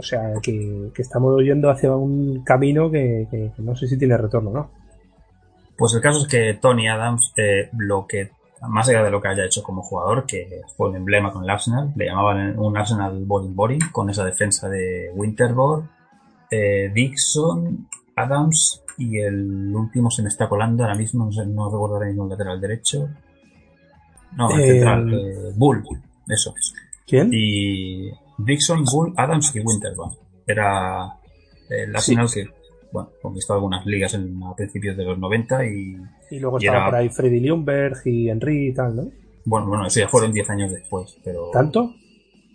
[0.00, 3.96] o sea que, que estamos yendo hacia un camino que, que- que no sé si
[3.98, 4.70] tiene retorno no
[5.76, 8.30] Pues el caso es que Tony Adams, eh, lo que,
[8.68, 11.50] más allá de lo que haya hecho como jugador, que fue un emblema con el
[11.50, 15.84] Arsenal, le llamaban un Arsenal Boring Boring, con esa defensa de Winterborg,
[16.50, 21.70] eh, Dixon, Adams, y el último se me está colando ahora mismo, no, sé, no
[21.70, 23.08] recuerdo ahora mismo el lateral derecho.
[24.36, 25.82] No, el Eh, central, eh, Bull,
[26.28, 26.52] eso.
[27.06, 27.30] ¿quién?
[27.32, 28.10] Y
[28.44, 30.16] Dixon, Bull, Adams y Winterborg.
[30.46, 31.14] Era
[31.68, 32.44] el Arsenal que,
[32.92, 35.96] bueno, conquistó algunas ligas en, a principios de los 90 y
[36.30, 39.10] y luego y estaba era- por ahí Freddy Ljungberg y Henry y tal ¿no?
[39.44, 41.50] Bueno, bueno, eso ya fueron 10 años después, pero...
[41.52, 41.94] ¿tanto?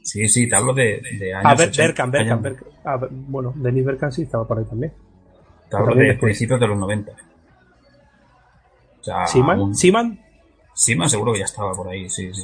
[0.04, 1.46] Sí, sí, te hablo de, de años...
[1.52, 2.86] Ah, Ber- 80, Bergkamp, Bergkamp, años- Bergkamp.
[2.86, 4.94] Ah, bueno, Denis Bergkamp sí estaba por ahí también.
[5.70, 6.30] Te hablo también de después.
[6.30, 7.12] principios de los 90.
[9.00, 9.60] O sea, ¿Seaman?
[9.60, 10.20] un- ¿Seaman?
[10.74, 12.44] Seaman seguro que ya estaba por ahí, sí, sí.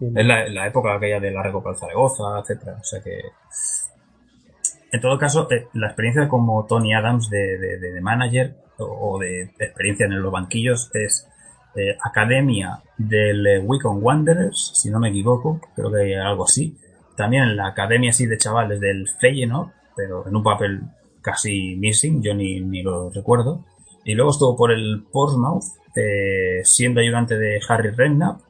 [0.00, 2.78] Es la, la época aquella de la Recopa del Zaragoza, etcétera.
[2.80, 3.20] O sea que...
[4.92, 8.84] En todo caso, eh, la experiencia como Tony Adams de, de- de- de manager o,
[8.84, 11.28] o de experiencia en los banquillos es
[11.76, 16.76] eh, academia del eh, Wycombe Wanderers, si no me equivoco, creo que hay algo así.
[17.16, 20.80] También en la academia así de chavales del Feyenoord, pero en un papel
[21.22, 23.64] casi missing, yo ni, ni lo recuerdo.
[24.04, 25.62] Y luego estuvo por el Portsmouth,
[25.94, 28.40] eh, siendo ayudante de Harry Redknapp,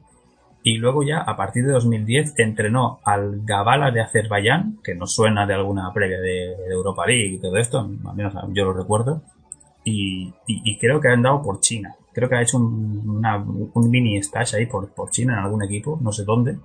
[0.63, 5.45] y luego ya a partir de 2010 entrenó al Gabala de Azerbaiyán, que nos suena
[5.47, 9.21] de alguna previa de, de Europa League y todo esto, al menos yo lo recuerdo,
[9.83, 11.95] y, y- y creo que ha andado por China.
[12.13, 13.37] Creo que ha hecho un, una-
[13.73, 16.57] un mini stage ahí por, por China en algún equipo, no sé dónde,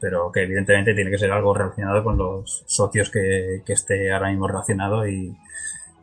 [0.00, 4.28] pero que evidentemente tiene que ser algo relacionado con los socios que, que esté ahora
[4.30, 5.34] mismo relacionado y,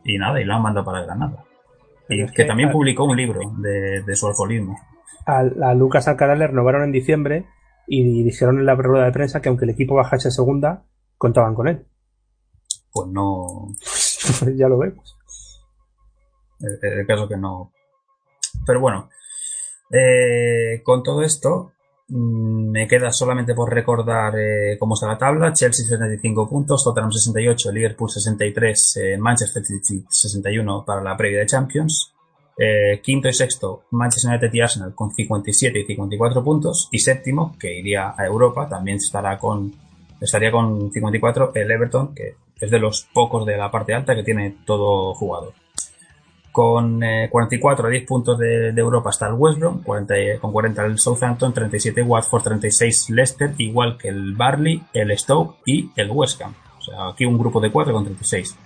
[0.04, 1.44] y nada, y lo han mandado para Granada.
[2.08, 4.76] Y es que que- también publicó un libro de, de su alcoholismo.
[5.28, 7.46] A, a Lucas Alcaraz le renovaron en diciembre
[7.86, 10.84] y dijeron en la rueda de prensa que aunque el equipo bajase a segunda,
[11.16, 11.86] contaban con él.
[12.92, 13.68] Pues no,
[14.56, 15.16] ya lo vemos.
[16.60, 17.72] el, el caso que no.
[18.66, 19.08] Pero bueno,
[19.90, 21.72] eh, con todo esto,
[22.08, 25.52] mm, me queda solamente por recordar eh, cómo está la tabla.
[25.52, 31.46] Chelsea 75 puntos, Tottenham 68, Liverpool 63, eh, Manchester City 61 para la previa de
[31.46, 32.14] Champions.
[32.60, 36.88] Eh, quinto y sexto, Manchester United y Arsenal con 57 y 54 puntos.
[36.90, 39.72] Y séptimo, que iría a Europa, también estará con,
[40.20, 44.24] estaría con 54 el Everton, que es de los pocos de la parte alta que
[44.24, 45.52] tiene todo jugado.
[46.50, 50.50] Con eh, 44 a 10 puntos de, Europa está el West Brom, 40, eh, con
[50.50, 56.10] 40 el Southampton, 37 Watford, 36 Leicester, igual que el Barley, el Stoke y el
[56.10, 56.54] West Ham.
[56.78, 58.56] O sea, aquí un grupo de 4 con 36.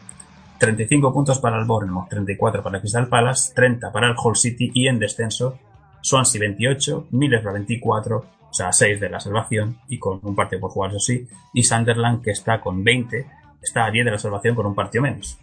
[0.63, 4.71] 35 puntos para el Bournemouth, 34 para el Crystal Palace, 30 para el Hull City
[4.73, 5.59] y en descenso
[6.01, 10.71] Swansea 28, Middlesbrough 24, o sea, 6 de la salvación y con un partido por
[10.71, 13.27] jugar, eso sí, y Sunderland que está con 20,
[13.61, 15.37] está a 10 de la salvación con un partido menos.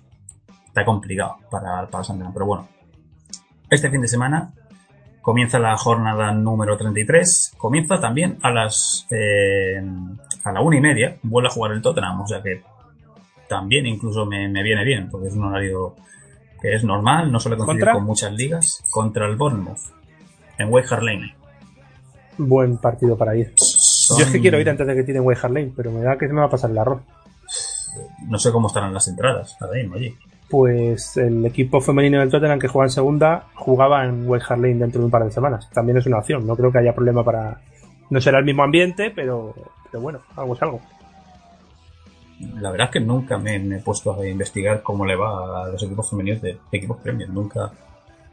[0.65, 2.70] Está complicado para, para Sunderland, pero bueno.
[3.70, 4.53] Este fin de semana
[5.22, 7.55] comienza la jornada número 33.
[7.57, 9.84] Comienza también a las eh,
[10.45, 11.17] a la una y media.
[11.24, 12.63] Vuelve a jugar el Tottenham, o sea que
[13.49, 15.95] también incluso me, me viene bien, porque es un horario
[16.61, 17.93] que es normal, no suele coincidir ¿Contra?
[17.93, 18.83] con muchas ligas.
[18.91, 19.79] Contra el Bournemouth,
[20.57, 21.35] en Hart Lane.
[22.37, 23.53] Buen partido para ir.
[23.57, 26.01] Son- Yo es que quiero ir antes de que tiren Way Hart Lane, pero me
[26.01, 27.01] da que se me va a pasar el arroz.
[28.27, 30.15] No sé cómo estarán las entradas ahora mismo allí.
[30.49, 34.75] Pues el equipo femenino del Tottenham que juega en segunda jugaba en Way Hart Lane
[34.75, 35.69] dentro de un par de semanas.
[35.73, 36.45] También es una opción.
[36.47, 37.61] No creo que haya problema para.
[38.09, 39.53] No será el mismo ambiente, pero,
[39.91, 40.81] pero bueno, algo es algo.
[42.39, 45.69] La verdad es que nunca me, me he puesto a investigar cómo le va a
[45.69, 47.29] los equipos femeninos de equipos premios.
[47.29, 47.71] Nunca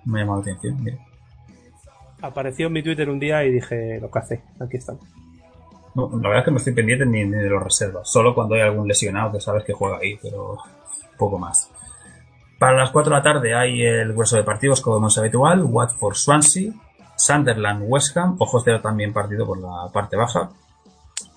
[0.05, 0.83] me ha llamado la atención.
[0.83, 0.99] mira.
[2.23, 4.99] Apareció en mi Twitter un día y dije, lo que hace, aquí están.
[5.95, 8.11] No, la verdad es que no estoy pendiente ni, ni de los reservas.
[8.11, 10.57] Solo cuando hay algún lesionado que sabes que juega ahí, pero
[11.17, 11.71] poco más.
[12.59, 15.63] Para las 4 de la tarde hay el grueso de partidos como es habitual.
[15.65, 16.73] Watford Swansea,
[17.17, 20.51] Sunderland West Ham, ojos de también partido por la parte baja.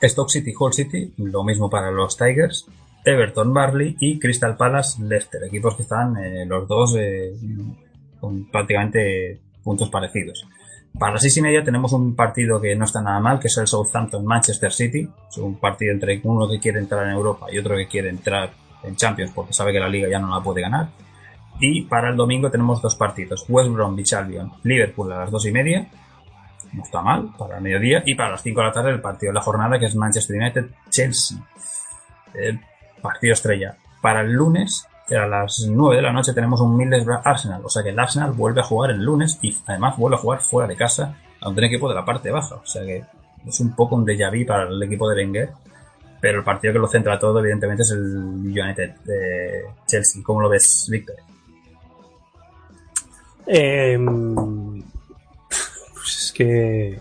[0.02, 2.68] Stoke City Hull City, lo mismo para los Tigers.
[3.04, 7.34] Everton Barley y Crystal Palace Leicester, equipos que están eh, los dos eh,
[8.20, 10.46] con prácticamente puntos parecidos.
[10.98, 13.58] Para las seis y media tenemos un partido que no está nada mal, que es
[13.58, 15.08] el Southampton Manchester City.
[15.30, 18.52] Es un partido entre uno que quiere entrar en Europa y otro que quiere entrar
[18.84, 20.90] en Champions porque sabe que la liga ya no la puede ganar.
[21.60, 23.46] Y para el domingo tenemos dos partidos.
[23.48, 25.88] West Bromwich Albion, Liverpool a las dos y media.
[26.74, 28.04] No está mal, para el mediodía.
[28.06, 30.36] Y para las 5 de la tarde el partido de la jornada que es Manchester
[30.36, 31.38] United Chelsea.
[32.34, 32.60] El
[33.02, 33.76] partido estrella.
[34.02, 37.62] Para el lunes, a las 9 de la noche, tenemos un Middlesbrough Arsenal.
[37.64, 40.42] O sea que el Arsenal vuelve a jugar el lunes y además vuelve a jugar
[40.42, 42.56] fuera de casa ante un equipo de la parte baja.
[42.56, 43.04] O sea que
[43.48, 45.50] es un poco un déjà vu para el equipo de Wenger.
[46.22, 50.22] Pero el partido que lo centra todo, evidentemente, es el United de Chelsea.
[50.22, 51.16] ¿Cómo lo ves, Víctor?
[53.48, 53.98] Eh,
[56.40, 56.98] que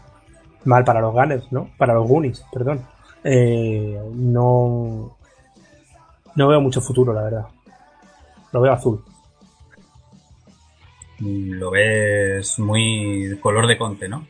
[0.64, 1.70] mal para los Gunners, ¿no?
[1.78, 2.84] Para los Goonies, perdón.
[3.22, 5.16] Eh, no,
[6.34, 7.46] no veo mucho futuro, la verdad.
[8.50, 9.04] Lo veo azul.
[11.20, 14.26] Lo ves muy color de conte, ¿no?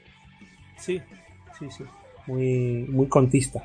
[0.77, 1.01] Sí,
[1.59, 1.85] sí, sí.
[2.27, 3.65] Muy, muy contista.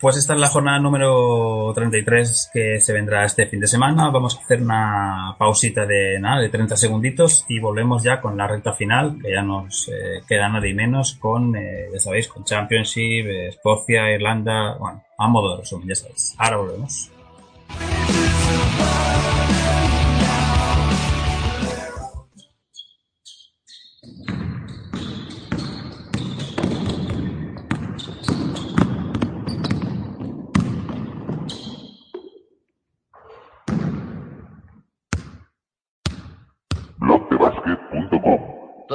[0.00, 4.08] Pues esta es la jornada número 33 que se vendrá este fin de semana.
[4.08, 8.46] Vamos a hacer una pausita de nada, de 30 segunditos y volvemos ya con la
[8.46, 12.44] recta final, que ya nos eh, queda nada y menos con, eh, ya sabéis, con
[12.44, 16.34] Championship, eh, Escocia, Irlanda, bueno, a modo de resumen, ya sabéis.
[16.38, 17.10] Ahora volvemos.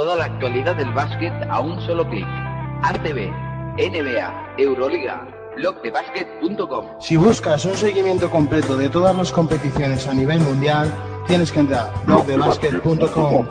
[0.06, 2.28] Toda la actualidad del básquet a un solo clic.
[2.84, 3.28] ACB,
[3.76, 6.86] NBA, Euroliga, blogdebasket.com.
[7.00, 10.94] Si buscas un seguimiento completo de todas las competiciones a nivel mundial,
[11.26, 13.48] tienes que entrar a blogdebasket.com.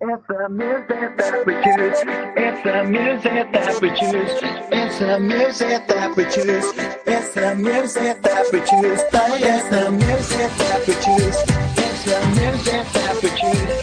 [0.00, 2.02] It's the music that we choose.
[2.34, 4.32] It's the music that we choose.
[4.72, 6.72] It's the music that we choose.
[7.04, 9.02] It's the music that we choose.
[9.12, 11.36] It's the music that we choose.
[11.76, 13.81] It's the music that we choose.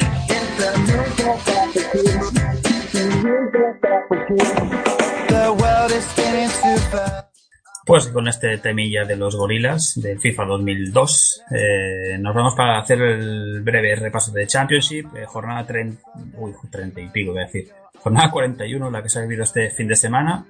[7.86, 13.01] Pues con este temilla de los gorilas del FIFA 2002, eh, nos vamos para hacer
[13.01, 16.01] el breve repaso de Championship, eh, jornada 30,
[16.38, 19.72] uy, 30 y pico, voy a decir, jornada 41, la que se ha vivido este
[19.72, 20.45] fin de semana.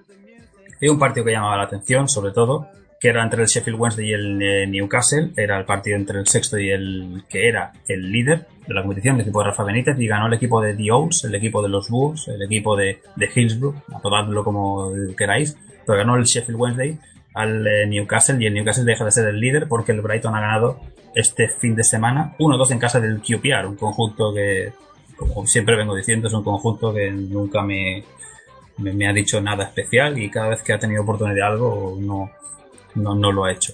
[0.81, 2.67] Y un partido que llamaba la atención, sobre todo,
[2.99, 6.27] que era entre el Sheffield Wednesday y el eh, Newcastle, era el partido entre el
[6.27, 9.97] sexto y el que era el líder de la competición, el equipo de Rafa Benítez,
[9.99, 13.01] y ganó el equipo de The Owls, el equipo de los Bulls, el equipo de,
[13.15, 16.99] de Hillsborough, apodadlo como queráis, pero ganó el Sheffield Wednesday
[17.33, 20.41] al eh, Newcastle y el Newcastle deja de ser el líder porque el Brighton ha
[20.41, 20.79] ganado
[21.15, 24.73] este fin de semana 1-2 en casa del QPR, un conjunto que,
[25.15, 28.03] como siempre vengo diciendo, es un conjunto que nunca me,
[28.77, 31.97] me, me ha dicho nada especial y cada vez que ha tenido oportunidad de algo
[31.99, 32.29] no,
[32.95, 33.73] no, no lo ha hecho.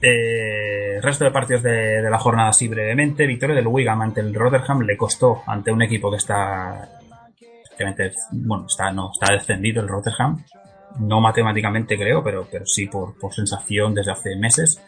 [0.00, 3.26] Eh, resto de partidos de, la jornada así brevemente.
[3.26, 6.90] Victoria del Wigan ante el Rotherham le costó ante un equipo que está
[8.32, 10.44] bueno, está, no, está descendido el Rotherham.
[11.00, 14.80] No matemáticamente creo, pero, pero sí por, por sensación desde hace meses.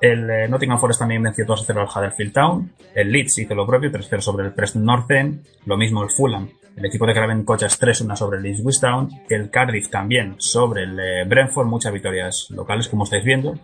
[0.00, 2.72] El eh, Nottingham Forest también venció 2-0 al Huddersfield Town.
[2.94, 5.46] El Leeds hizo lo propio, 3-0 sobre el Preston North End.
[5.66, 9.50] Lo mismo el Fulham el equipo de Craven Cochas 3-1 sobre el Ipswich Town, el
[9.50, 13.58] Cardiff también sobre el eh, Brentford, muchas victorias locales como estáis viendo,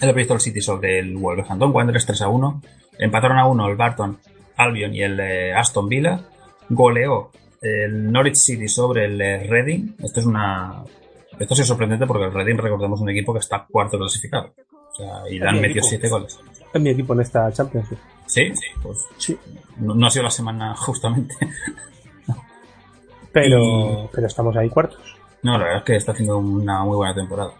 [0.00, 2.62] el Bristol City sobre el Wolverhampton Wanderers 3-1,
[2.98, 4.18] empataron a 1 el Barton
[4.56, 6.20] Albion y el eh, Aston Villa,
[6.70, 7.30] goleó
[7.60, 10.82] el Norwich City sobre el eh, Reading, esto es una...
[11.38, 14.52] Esto sí es sorprendente porque el Reading, recordemos, un equipo que está cuarto clasificado.
[14.92, 15.86] O sea, y le han metido equipo.
[15.86, 16.40] 7 goles.
[16.74, 17.98] Es mi equipo en esta Championship.
[18.26, 19.38] Sí, sí, pues Sí.
[19.76, 21.36] no, no ha sido la semana justamente.
[23.32, 23.58] Pero,
[24.04, 24.98] Y- pero estamos ahí cuartos.
[25.42, 27.52] No, la verdad es que está haciendo una muy buena temporada.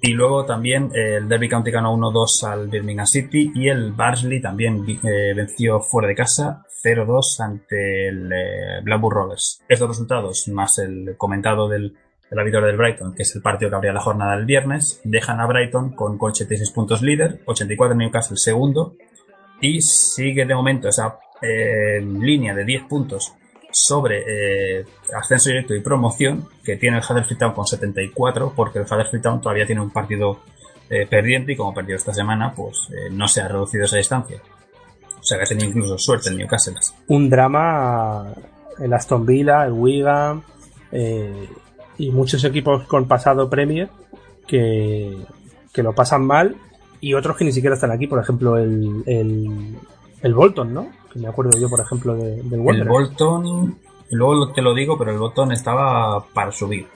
[0.00, 4.40] Y luego también eh, el Derby County ganó 1-2 al Birmingham City y el Barnsley
[4.40, 9.62] también eh, venció fuera de casa 0-2 ante el eh, Blackburn Rovers.
[9.68, 11.94] Estos resultados, más el comentado del,
[12.30, 15.00] de la victoria del Brighton, que es el partido que abría la jornada del viernes,
[15.04, 18.96] dejan a Brighton con 86 puntos líder, 84 Newcastle segundo,
[19.62, 23.32] y sigue de momento esa eh, línea de 10 puntos
[23.74, 24.22] sobre
[24.78, 29.22] eh, ascenso directo y promoción que tiene el Huddersfield Town con 74 porque el Huddersfield
[29.22, 30.40] Town todavía tiene un partido
[30.88, 34.40] eh, perdiente y como perdió esta semana pues eh, no se ha reducido esa distancia
[35.18, 36.74] o sea que ha tenido incluso suerte el Newcastle
[37.08, 38.32] Un drama,
[38.78, 40.42] el Aston Villa, el Wigan
[41.98, 43.88] y muchos equipos con pasado Premier
[44.46, 45.16] que,
[45.72, 46.56] que lo pasan mal
[47.04, 48.06] y otros que ni siquiera están aquí.
[48.06, 49.76] Por ejemplo, el,
[50.24, 50.88] el Bolton, ¿no?
[51.12, 52.90] Que me acuerdo yo, por ejemplo, de- del el Wanderers.
[52.90, 53.78] Bolton
[54.10, 56.86] luego te lo digo pero el Bolton estaba para subir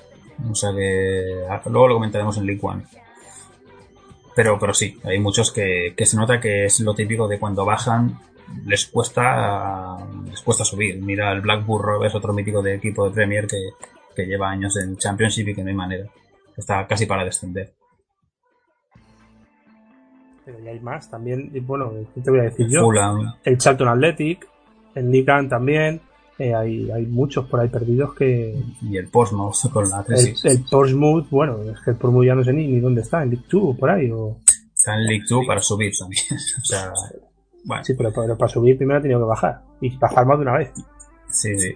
[0.51, 2.85] o sea que ah, luego lo comentaremos en League One
[4.37, 7.65] pero, pero sí, hay muchos que, que se nota que es lo típico de cuando
[7.65, 8.21] bajan
[8.65, 9.97] les cuesta
[10.31, 11.03] les cuesta subir.
[11.03, 13.59] Mira, el Blackburn Rovers, otro mítico de equipo de Premier que,
[14.15, 16.07] que lleva años en Championship y que no hay manera.
[16.57, 17.73] Está casi para descender.
[20.49, 21.51] Pero ya hay más también.
[21.53, 22.81] y bueno, ¿qué te voy a decir yo?
[22.81, 24.49] Fulham, El Charlton Athletic,
[24.95, 26.01] el Nican también.
[26.39, 28.59] eh, hay, hay muchos por ahí perdidos que.
[28.81, 30.43] y el Portsmouth con la El, crisis.
[30.47, 33.29] el Portsmouth, bueno, es que el Portsmouth ya no sé ni, ni dónde está, en
[33.29, 34.11] League 2 por ahí.
[34.11, 34.39] O...
[34.75, 36.25] Está en League 2 para subir también.
[36.31, 36.93] o sea,
[37.67, 39.61] bueno, Sí, pero, pero para subir primero ha tenido que bajar.
[39.83, 40.71] Y bajar más de una vez.
[41.29, 41.75] sí, sí.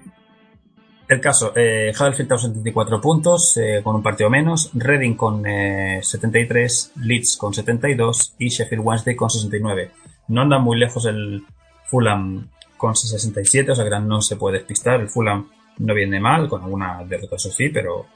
[1.12, 6.00] El caso, eh, Huddersfield Town 74 puntos, eh, con un partido menos, Reading con eh,
[6.02, 9.90] 73, Leeds con 72 y Sheffield Wednesday con 69.
[10.28, 11.44] No andan muy lejos el
[11.90, 12.48] Fulham
[12.78, 15.00] con 67, o sea que no se puede despistar.
[15.02, 15.50] El Fulham
[15.80, 18.06] no viene mal, con alguna derrota, eso sí, pero,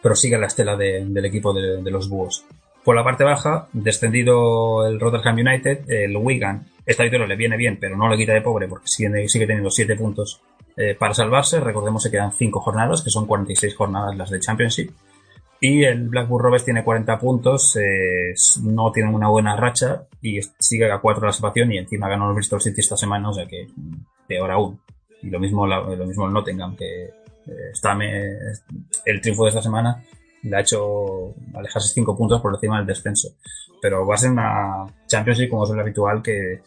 [0.00, 2.44] pero sigue la estela de- del equipo de, de los búhos.
[2.84, 6.64] Por la parte baja, descendido el Rotherham United, el Wigan.
[6.86, 9.70] Esta victoria le viene bien, pero no le quita de pobre porque sigue, sigue teniendo
[9.70, 10.40] 7 puntos
[10.76, 11.60] eh, para salvarse.
[11.60, 14.90] Recordemos que quedan 5 jornadas, que son 46 jornadas las de Championship.
[15.60, 20.90] Y el Blackburn Rovers tiene 40 puntos, eh, no tiene una buena racha y sigue
[20.90, 23.46] a 4 de la salvación y encima ganó el Bristol City esta semana, o sea
[23.46, 23.68] que
[24.28, 24.78] peor aún.
[25.22, 28.36] Y lo mismo, la- lo mismo el Nottingham, que eh, está me-
[29.06, 30.02] el triunfo de esta semana
[30.42, 33.28] le ha hecho alejarse 5 puntos por encima del descenso.
[33.80, 36.60] Pero va a ser una Championship, como es lo habitual, que,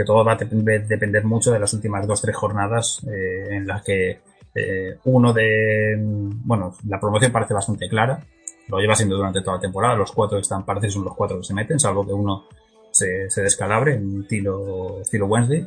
[0.00, 3.82] que todo va a dep- depender mucho de las últimas 2-3 jornadas eh, en las
[3.82, 4.20] que
[4.54, 5.96] eh, uno de...
[5.98, 8.24] Bueno, la promoción parece bastante clara,
[8.68, 11.38] lo lleva siendo durante toda la temporada, los cuatro que están, parece son los cuatro
[11.38, 12.46] que se meten, salvo que uno
[12.90, 15.66] se, se descalabre en estilo, estilo Wednesday.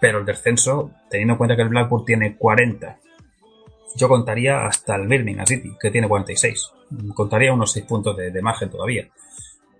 [0.00, 2.98] Pero el descenso, teniendo en cuenta que el Blackburn tiene 40,
[3.96, 6.72] yo contaría hasta el Birmingham City, que tiene 46.
[7.14, 9.06] Contaría unos 6 puntos de margen todavía.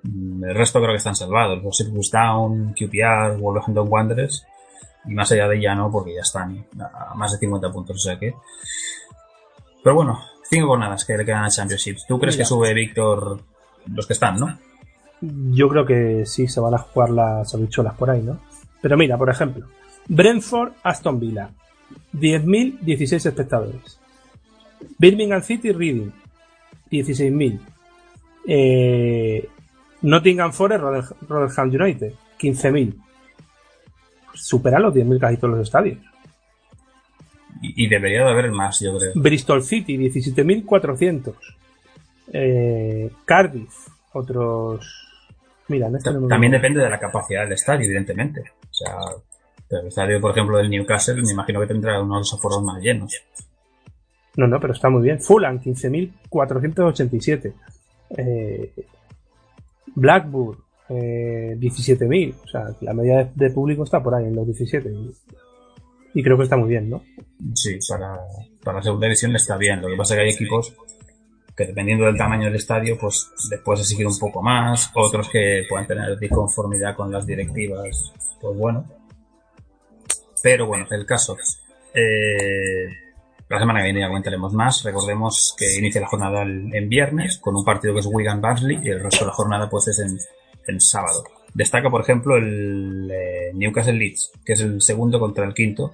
[0.05, 1.62] Mm, El resto creo que están salvados.
[1.62, 4.46] Los Ipswich Town, QPR, Wolverhampton Wanderers.
[5.07, 7.96] Y más allá de ella no, porque ya están a más de 50 puntos.
[7.96, 8.32] O sea que.
[9.82, 11.98] Pero bueno, 5 jornadas que le quedan a Championship.
[12.09, 12.44] ¿Tú crees Mira.
[12.44, 13.40] que sube Víctor
[13.92, 14.59] los que están, no?
[15.20, 18.38] Yo creo que sí se van a jugar las habichuelas por ahí, ¿no?
[18.80, 19.66] Pero mira, por ejemplo,
[20.09, 21.50] Brentford, Aston Villa,
[22.12, 23.98] 10.016 espectadores.
[24.98, 26.11] Birmingham City, Reading,
[26.90, 27.61] 16.000.
[28.46, 29.48] Eh,
[30.05, 32.94] Nottingham Forest, Rother- Rotherham United, 15.000.
[34.34, 35.98] Superan los 10.000 casi todos los estadios.
[37.62, 39.12] Y, y debería de haber más, yo creo.
[39.14, 41.34] Bristol City, 17.400.
[42.32, 43.72] Eh, Cardiff,
[44.12, 45.00] otros...
[45.68, 48.42] Mira, este no También depende de la capacidad del estadio, evidentemente.
[48.70, 48.96] O sea,
[49.70, 53.14] el estadio, por ejemplo, del Newcastle, me imagino que tendrá unos aforos más llenos.
[54.36, 55.22] No, no, pero está muy bien.
[55.22, 57.52] Fulham, 15.487.
[58.18, 58.72] Eh,
[59.95, 62.34] Blackburn, eh, 17.000.
[62.42, 64.92] O sea, la media de, público está por ahí, en los 17.
[66.14, 67.03] Y, creo que está muy bien, ¿no?
[67.55, 68.18] Sí, para,
[68.62, 69.80] para la segunda división está bien.
[69.80, 70.74] Lo que pasa es que hay equipos
[71.57, 75.86] que dependiendo del tamaño del estadio, pues después exigir un poco más, otros que puedan
[75.86, 78.84] tener disconformidad con las directivas, pues bueno.
[80.42, 81.36] Pero bueno, el caso.
[81.95, 82.88] Eh,
[83.49, 84.82] la semana que viene ya comentaremos más.
[84.84, 88.88] Recordemos que inicia la jornada en viernes con un partido que es Wigan Barnsley y
[88.88, 90.18] el resto de la jornada pues es en,
[90.66, 91.24] en sábado.
[91.53, 95.92] Destaca, por ejemplo, el eh, Newcastle Leeds, que es el segundo contra el quinto.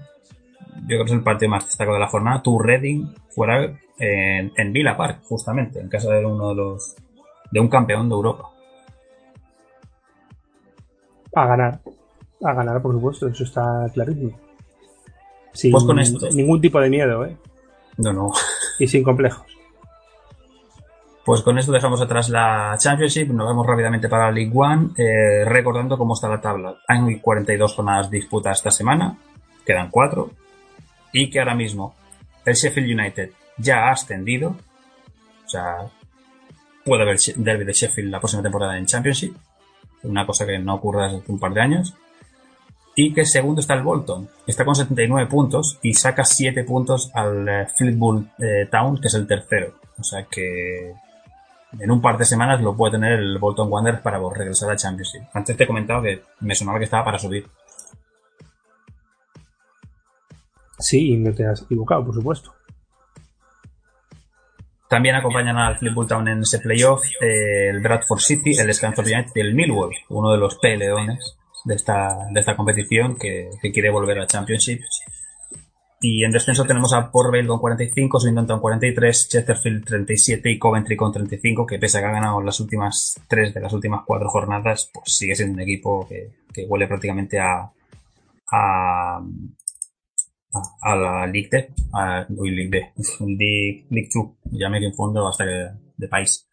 [0.82, 2.42] Yo creo que es el partido más destacado de la jornada.
[2.42, 3.64] Tu Reading fuera
[3.98, 6.96] en, en Villa Park, justamente, en casa de uno de los
[7.50, 8.48] de un campeón de Europa.
[11.34, 11.80] A ganar.
[12.42, 14.49] A ganar, por supuesto, eso está clarísimo.
[15.52, 16.28] Sin Pues con esto.
[16.32, 17.36] ningún tipo de miedo, ¿eh?
[17.96, 18.30] No, no.
[18.78, 19.46] Y sin complejos.
[21.24, 25.44] Pues con esto dejamos atrás la Championship, nos vamos rápidamente para la League One, eh,
[25.44, 26.76] recordando cómo está la tabla.
[26.88, 29.18] Hay 42 jornadas disputadas esta semana,
[29.64, 30.30] quedan 4,
[31.12, 31.94] y que ahora mismo
[32.44, 34.56] el Sheffield United ya ha ascendido,
[35.44, 35.76] o sea,
[36.84, 39.36] puede haber derby de Sheffield la próxima temporada en Championship,
[40.04, 41.94] una cosa que no ocurre desde hace un par de años,
[43.02, 47.48] y que segundo está el Bolton, está con 79 puntos y saca 7 puntos al
[47.48, 49.72] eh, Fleetwood eh, Town, que es el tercero.
[49.98, 50.92] O sea que
[51.78, 55.22] en un par de semanas lo puede tener el Bolton Wanderers para regresar a Championship.
[55.32, 57.46] Antes te he comentado que me sonaba que estaba para subir.
[60.78, 62.52] Sí, y no te has equivocado, por supuesto.
[64.90, 69.32] También acompañan al Fleetwood Town en ese playoff eh, el Bradford City, el Stanford United
[69.36, 73.90] y el Millwall, uno de los peleones de esta, de esta competición que, que quiere
[73.90, 74.80] volver a Championship.
[76.02, 80.96] Y en descenso tenemos a Port con 45, Swindon Town 43, Chesterfield 37 y Coventry
[80.96, 84.30] con 35, que pese a que ha ganado las últimas tres de las últimas cuatro
[84.30, 87.70] jornadas, pues sigue siendo un equipo que, que huele prácticamente a,
[88.50, 89.22] a, a,
[90.80, 92.92] a la League D, a, uy, League D,
[93.26, 96.46] League, League 2, ya me confundo hasta que de país.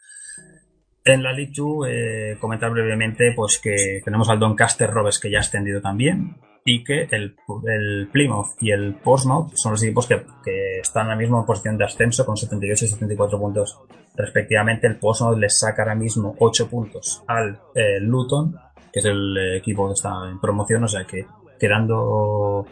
[1.07, 5.37] En la League 2, eh, comentar brevemente pues que tenemos al Doncaster Rovers que ya
[5.37, 6.35] ha ascendido también
[6.65, 7.35] y que el,
[7.65, 11.77] el Plymouth y el Portsmouth son los equipos que, que están ahora mismo en posición
[11.77, 13.79] de ascenso con 78 y 74 puntos
[14.15, 14.85] respectivamente.
[14.85, 18.59] El Portsmouth les saca ahora mismo 8 puntos al eh, Luton,
[18.91, 21.25] que es el equipo que está en promoción, o sea que
[21.57, 22.65] quedando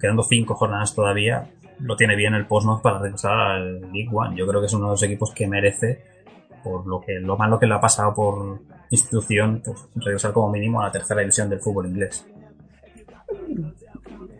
[0.00, 1.48] quedando 5 jornadas todavía,
[1.80, 4.36] lo tiene bien el Portsmouth para regresar al League One.
[4.36, 6.15] Yo creo que es uno de los equipos que merece
[6.66, 8.58] por lo que lo malo que le ha pasado por
[8.90, 12.26] institución, pues regresar como mínimo a la tercera división del fútbol inglés.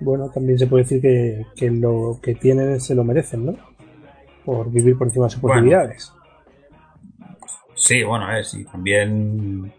[0.01, 3.55] Bueno, también se puede decir que, que lo que tienen se lo merecen, ¿no?
[4.45, 5.55] Por vivir por encima de sus Bueno.
[5.55, 6.13] posibilidades.
[7.77, 9.73] Sí, bueno, ver, sí, también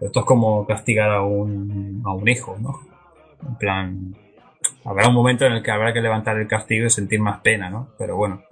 [0.00, 2.80] esto es como castigar a un, a un hijo, ¿no?
[3.48, 4.14] En plan,
[4.84, 7.70] habrá un momento en el que habrá que levantar el castigo y sentir más pena,
[7.70, 7.88] ¿no?
[7.96, 8.42] Pero bueno.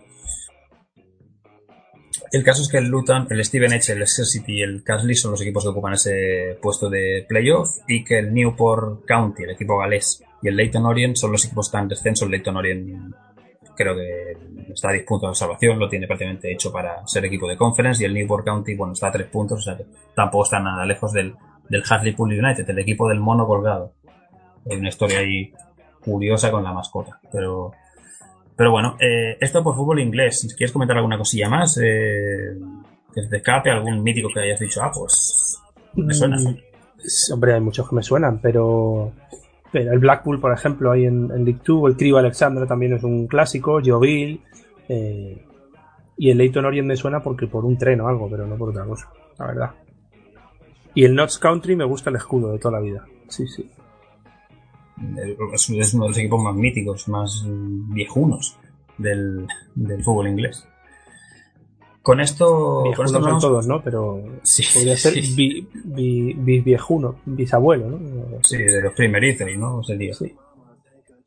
[2.30, 5.14] El caso es que el Luton, el Steven Edge, el Leicester City y el Carlisle
[5.14, 9.50] son los equipos que ocupan ese puesto de playoff y que el Newport County, el
[9.50, 12.26] equipo galés, y el Leyton Orient son los equipos que están en descenso.
[12.26, 13.14] El Leyton Orient
[13.74, 14.36] creo que
[14.72, 18.02] está a 10 puntos de salvación, lo tiene prácticamente hecho para ser equipo de conference
[18.02, 20.84] y el Newport County, bueno, está a 3 puntos, o sea que tampoco está nada
[20.84, 21.34] lejos del,
[21.68, 23.94] del Hartlepool United, el equipo del mono colgado.
[24.70, 25.52] Hay una historia ahí
[26.00, 27.72] curiosa con la mascota, pero
[28.58, 30.40] pero bueno, eh, esto por fútbol inglés.
[30.40, 31.78] Si ¿Quieres comentar alguna cosilla más?
[31.80, 32.58] Eh,
[33.14, 35.62] escape algún mítico que hayas dicho, ah, pues
[35.94, 36.38] me suena.
[36.38, 36.56] Mm,
[37.32, 39.12] Hombre, hay muchos que me suenan, pero,
[39.72, 43.28] el Blackpool, por ejemplo, ahí en, en League 2, el Crivo Alexandra también es un
[43.28, 44.42] clásico, Jovil,
[44.88, 45.40] eh,
[46.16, 48.70] y el Leighton Orient me suena porque por un tren o algo, pero no por
[48.70, 49.70] otra cosa, la verdad.
[50.94, 53.06] Y el Notts Country me gusta el escudo de toda la vida.
[53.28, 53.70] Sí, sí.
[55.52, 58.56] Es, uno de los equipos más míticos, más viejunos
[58.96, 60.66] del, del fútbol inglés.
[62.02, 63.82] Con esto, con esto vamos- todos, ¿no?
[63.82, 65.34] Pero Sí, podría ser sí.
[65.36, 67.98] bi- bi- bisviejuno, bisabuelo, ¿no?
[68.42, 69.82] Sí, de los primerizos, ¿no?
[69.82, 70.14] Sería.
[70.14, 70.34] Sí.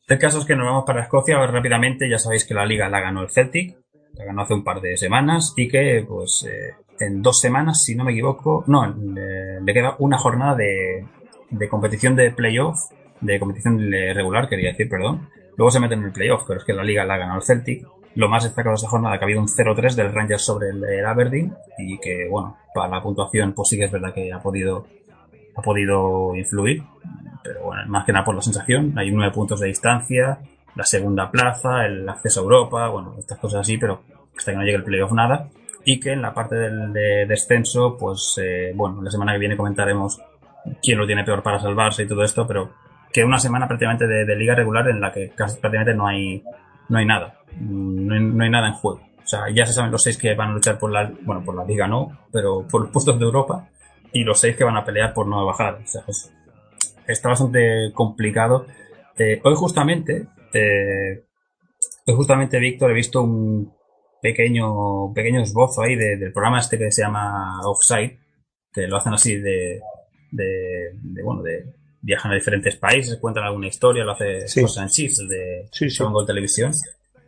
[0.08, 2.10] El caso es que nos vamos para Escocia rápidamente.
[2.10, 3.78] Ya sabéis que la liga la ganó el Celtic,
[4.14, 7.96] la ganó hace un par de semanas y que, pues, eh, en dos semanas, si
[7.96, 11.06] no me equivoco, no, le, le queda una jornada de,
[11.52, 12.80] de competición de playoff,
[13.22, 13.80] de competición
[14.14, 15.30] regular, quería decir, perdón.
[15.58, 17.88] Luego se meten en el playoff, pero es que la liga la ganó el Celtic.
[18.16, 21.06] Lo más destacado de esa jornada que ha habido un 0-3 del Rangers sobre el,
[21.06, 24.86] Aberdeen y que, bueno, para la puntuación, pues sí que es verdad que ha podido,
[25.56, 26.84] ha podido influir
[27.44, 28.94] pero bueno, más que nada por la sensación.
[28.98, 30.40] Hay nueve puntos de distancia,
[30.76, 34.02] la segunda plaza, el acceso a Europa, bueno, estas cosas así, pero
[34.38, 35.50] hasta que no llegue el playoff nada.
[35.84, 39.58] Y que en la parte del de descenso, pues eh, bueno, la semana que viene
[39.58, 40.22] comentaremos
[40.82, 42.72] quién lo tiene peor para salvarse y todo esto, pero
[43.14, 46.44] que una semana prácticamente de, liga regular en la que casi prácticamente no hay,
[46.90, 49.02] no hay nada, Mm, no hay, no hay nada en juego.
[49.24, 51.54] O sea, ya se saben los seis que van a luchar por la, bueno, por
[51.56, 53.68] la liga no, pero por los puestos de Europa
[54.14, 55.76] y los seis que van a pelear por no bajar.
[55.84, 56.32] O sea, pues,
[57.08, 58.66] está bastante complicado.
[59.18, 61.24] Eh, hoy justamente Eh,
[62.06, 63.74] pues justamente, Víctor, he visto un
[64.22, 68.18] pequeño, pequeño esbozo ahí de- del programa este que se llama Offside,
[68.74, 69.80] que lo hacen así de,
[70.32, 71.66] de, bueno, de
[72.02, 74.60] viajan a diferentes países, cuentan alguna historia, lo hace Sí.
[74.62, 76.04] El de Sí, sí.
[76.04, 76.72] Goal Televisión,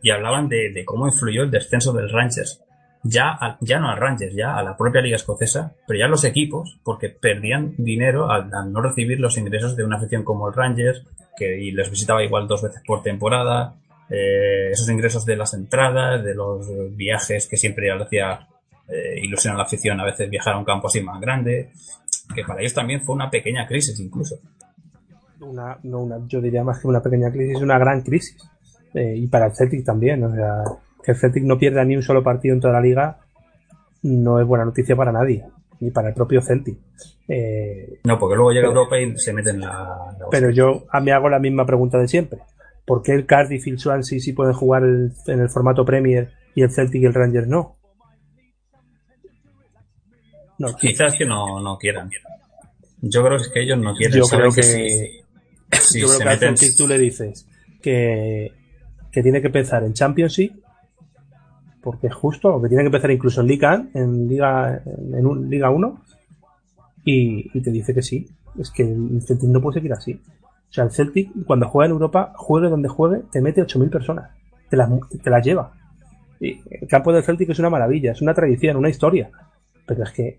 [0.02, 2.60] y hablaban de, de cómo influyó el descenso del Rangers.
[3.02, 6.24] Ya, a- ya no al Rangers, ya a la propia liga escocesa, pero ya los
[6.24, 10.54] equipos, porque perdían dinero al, al no recibir los ingresos de una afición como el
[10.54, 11.04] Rangers,
[11.36, 13.74] que y les visitaba igual dos veces por temporada,
[14.10, 16.66] eh, esos ingresos de las entradas, de los
[16.96, 18.48] viajes que siempre hacía
[18.88, 21.70] eh, ilusión a la afición a veces viajar a un campo así más grande,
[22.34, 24.36] que para ellos también fue una pequeña crisis incluso.
[25.40, 28.36] Una, no una, yo diría más que una pequeña crisis, una gran crisis.
[28.94, 30.22] Eh, y para el Celtic también.
[30.24, 30.62] O sea,
[31.02, 33.18] que el Celtic no pierda ni un solo partido en toda la liga
[34.02, 35.44] no es buena noticia para nadie,
[35.80, 36.78] ni para el propio Celtic.
[37.26, 39.68] Eh, No, porque luego llega Pero- Europa y se meten la...
[40.18, 42.40] la pero yo a- me hago la misma pregunta de siempre.
[42.86, 46.32] ¿Por qué el Cardiff y el Swansea sí pueden jugar el- en el formato Premier
[46.54, 47.76] y el Celtic y el Rangers no?
[50.58, 52.10] No, Quizás que no, no quieran.
[53.00, 54.18] Yo creo que es que ellos no quieren.
[54.18, 55.23] Yo creo que-
[55.94, 57.46] yo creo que al meten- Celtic tú le dices
[57.82, 58.52] que,
[59.10, 60.52] que tiene que pensar en Championship
[61.82, 65.50] porque es justo, o que tiene que empezar incluso en Liga, en Liga, en un-
[65.50, 66.00] Liga 1
[67.04, 68.26] y, y te dice que sí.
[68.58, 70.12] Es que el Celtic no puede seguir así.
[70.14, 74.30] O sea, el Celtic cuando juega en Europa, juegue donde juegue, te mete 8.000 personas.
[74.70, 74.88] Te las,
[75.22, 75.72] te las lleva.
[76.40, 79.30] Y el campo del Celtic es una maravilla, es una tradición, una historia.
[79.86, 80.38] Pero es que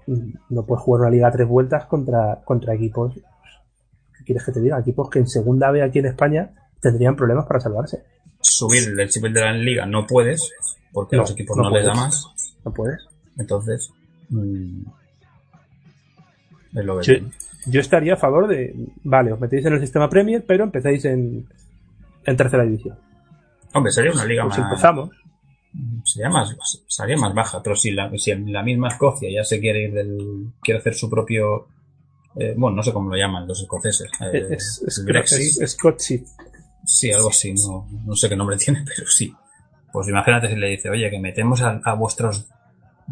[0.49, 3.21] no puedes jugar una liga a tres vueltas contra, contra equipos ¿Qué
[4.26, 4.80] quieres que te diga?
[4.80, 6.51] Equipos que en segunda B aquí en España
[6.82, 8.03] tendrían problemas para salvarse.
[8.41, 10.51] subir el chip de la liga no puedes,
[10.91, 12.26] porque No, los equipos no no, les da más.
[12.63, 13.05] No puedes.
[13.38, 13.89] Entonces,
[14.30, 14.82] mm,
[16.76, 17.23] es lo que
[17.67, 21.47] Yo, estaría a favor de, vale, os metéis en el sistema Premier, pero empezáis en,
[22.26, 22.97] en tercera división.
[23.73, 24.67] Hombre, sería una liga Pues más.
[24.69, 25.09] empezamos.
[26.05, 26.55] Sería más,
[26.88, 30.17] sería más baja, pero si la, si la misma Escocia ya se quiere ir del.
[30.61, 31.67] quiere hacer su propio.
[32.38, 34.09] Eh, bueno, no sé cómo lo llaman los escoceses.
[34.21, 35.63] eh, es, Brexit.
[36.86, 39.33] Sí, algo así, no, no sé qué nombre tiene, pero sí.
[39.91, 42.45] Pues imagínate si le dice, oye, que metemos a, a vuestros,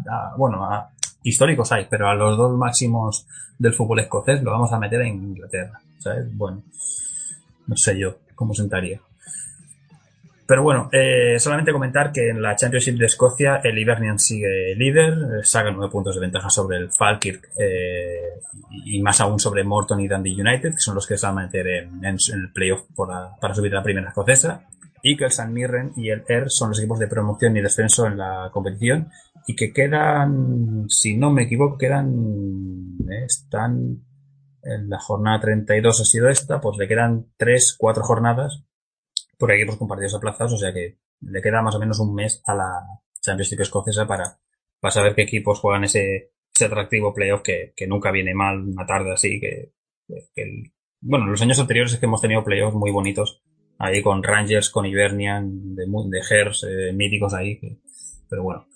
[0.08, 0.90] a- bueno, a
[1.22, 3.26] históricos hay, pero a los dos máximos
[3.58, 6.26] del fútbol escocés lo vamos a meter en Inglaterra, ¿sabes?
[6.36, 6.62] Bueno,
[7.66, 9.00] no sé yo cómo sentaría.
[10.46, 15.12] Pero bueno, eh, solamente comentar que en la Championship de Escocia el Hibernian sigue líder,
[15.12, 18.40] eh, saca nueve puntos de ventaja sobre el Falkirk eh,
[18.84, 21.42] y más aún sobre Morton y Dundee United, que son los que se van a
[21.44, 24.68] meter en, el playoff para subir a la primera escocesa,
[25.02, 28.06] y que el San Mirren y el Air son los equipos de promoción y descenso
[28.06, 29.08] en la competición,
[29.46, 34.02] y que quedan, si no me equivoco, quedan, eh, están
[34.62, 38.64] en la jornada 32 ha sido esta, pues le quedan 3, 4 jornadas
[39.38, 42.42] por equipos con partidos aplazados, o sea que le queda más o menos un mes
[42.46, 42.70] a la
[43.20, 44.38] Championship escocesa para,
[44.80, 48.86] para saber qué equipos juegan ese, ese atractivo playoff que, que nunca viene mal una
[48.86, 49.72] tarde así, que,
[50.36, 53.42] el- bueno, en los años anteriores es que hemos tenido playoffs muy bonitos,
[53.78, 57.60] ahí con Rangers, con Hibernian, de, de Hers, eh, míticos ahí,
[58.28, 58.66] pero bueno.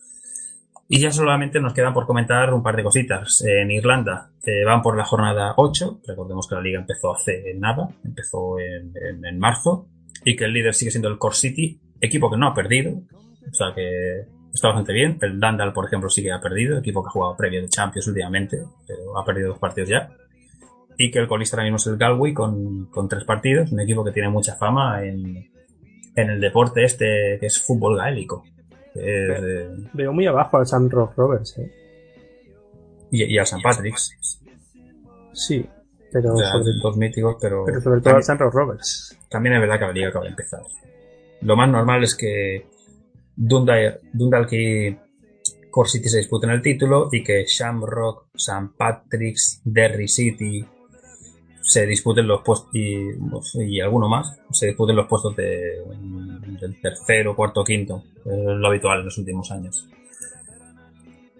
[0.90, 3.44] Y ya solamente nos quedan por comentar un par de cositas.
[3.46, 6.00] En Irlanda eh, van por la jornada 8.
[6.06, 9.86] Recordemos que la liga empezó hace nada, empezó en, en- en marzo.
[10.24, 12.92] Y que el líder sigue siendo el Core City, equipo que no ha perdido.
[12.92, 15.18] O sea que está bastante bien.
[15.20, 18.08] El Dandal, por ejemplo, sí que ha perdido, equipo que ha jugado previo de Champions
[18.08, 20.10] últimamente, pero ha perdido dos partidos ya.
[20.96, 24.04] Y que el colista ahora mismo es el Galway con, con tres partidos, un equipo
[24.04, 25.48] que tiene mucha fama en,
[26.16, 28.44] en el deporte este que es fútbol gaélico.
[28.94, 31.70] es, eh, Veo muy abajo al San Rock Rovers, ¿eh?
[33.12, 33.62] y, y al St.
[33.62, 34.40] Patrick's.
[35.32, 35.64] Sí,
[36.12, 39.18] pero, sea, sobre, dos míticos, pero, pero sobre todo también, San Rock Rovers.
[39.28, 40.62] también es verdad que la liga acaba de empezar.
[41.42, 42.66] Lo más normal es que
[43.36, 44.96] Dundalk, y
[45.70, 48.70] Core City se disputen el título y que Shamrock, St.
[48.76, 50.64] Patrick's, Derry City
[51.62, 53.10] se disputen los puestos y,
[53.66, 55.82] y alguno más se disputen los puestos de,
[56.60, 59.86] del tercero, cuarto, quinto, es lo habitual en los últimos años.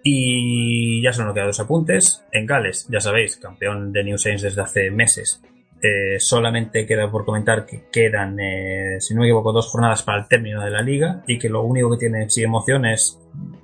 [0.03, 2.25] Y ya solo nos quedan dos apuntes.
[2.31, 5.41] En Gales, ya sabéis, campeón de New Saints desde hace meses.
[5.81, 10.19] Eh, solamente queda por comentar que quedan, eh, si no me equivoco, dos jornadas para
[10.19, 13.17] el término de la liga y que lo único que tiene sí emoción es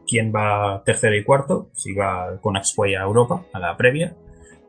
[0.07, 4.16] quién va tercero y cuarto, si va con Axway a Europa, a la previa,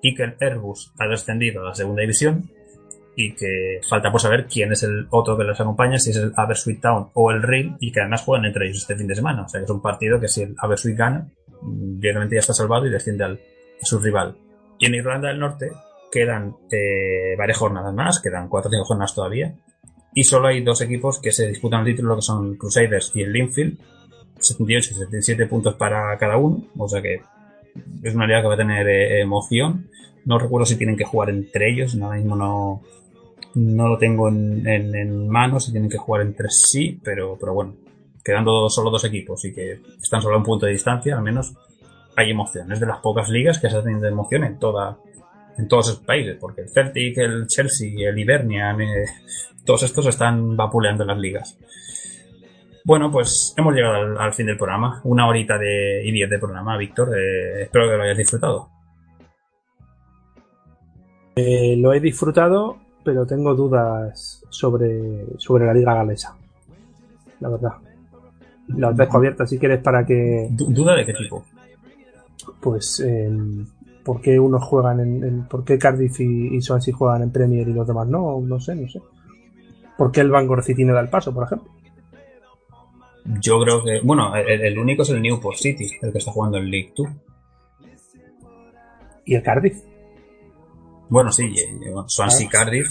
[0.03, 2.51] y que el Airbus ha descendido a la segunda división
[3.15, 6.33] y que falta por saber quién es el otro que les acompaña, si es el
[6.37, 9.45] Aberystwyth Town o el Real, y que además juegan entre ellos este fin de semana.
[9.45, 11.29] O sea que es un partido que si el Aberystwyth gana,
[11.63, 14.37] directamente ya está salvado y desciende al, a su rival.
[14.79, 15.71] Y en Irlanda del Norte
[16.11, 19.55] quedan eh, varias jornadas más, quedan cuatro o cinco jornadas todavía,
[20.15, 23.33] Y solo hay dos equipos que se disputan el título, que son Crusaders y el
[23.33, 23.79] Linfield.
[24.39, 26.65] 78 y 77 puntos para cada uno.
[26.79, 27.21] O sea que
[28.03, 29.89] es una liga que va a tener eh, emoción.
[30.25, 31.97] No recuerdo si tienen que jugar entre ellos.
[32.01, 32.83] Ahora mismo no,
[33.55, 36.99] no lo tengo en, en, mano, si tienen que jugar entre sí.
[37.03, 37.75] Pero, pero bueno,
[38.27, 41.55] quedando solo dos equipos y que están solo a un punto de distancia, al menos
[42.17, 42.73] hay emoción.
[42.73, 44.99] Es de las pocas ligas que se ha tenido emoción en toda
[45.59, 49.07] en todos esos países, porque el Celtic, el Chelsea, el Hibernian, eh,
[49.65, 51.59] todos estos están vapuleando las ligas.
[52.85, 55.01] Bueno, pues hemos llegado al, al fin del programa.
[55.05, 57.09] Una horita de, y diez de programa, Víctor.
[57.19, 58.69] Eh, espero que lo hayas disfrutado.
[61.37, 66.37] Eh, lo he disfrutado, pero tengo dudas sobre, sobre la liga galesa.
[67.41, 67.86] La verdad.
[68.69, 70.49] Las dejo abiertas si quieres para que...
[70.51, 71.45] Du- ¿Duda de qué tipo?
[72.61, 73.31] Pues, eh,
[74.05, 75.25] ¿por qué unos juegan en...
[75.25, 78.41] en- ¿Por qué Cardiff y, y Swansea juegan en Premier y los demás no?
[78.41, 79.01] No sé, no sé.
[79.97, 81.71] ¿Por qué el Bangor City no da el paso, por ejemplo?
[83.41, 86.59] Yo creo que, bueno, el, el único es el Newport City, el que está jugando
[86.59, 87.09] en League 2.
[89.25, 89.83] ¿Y el Cardiff?
[91.09, 91.55] Bueno, sí,
[92.07, 92.87] Swansea y Cardiff,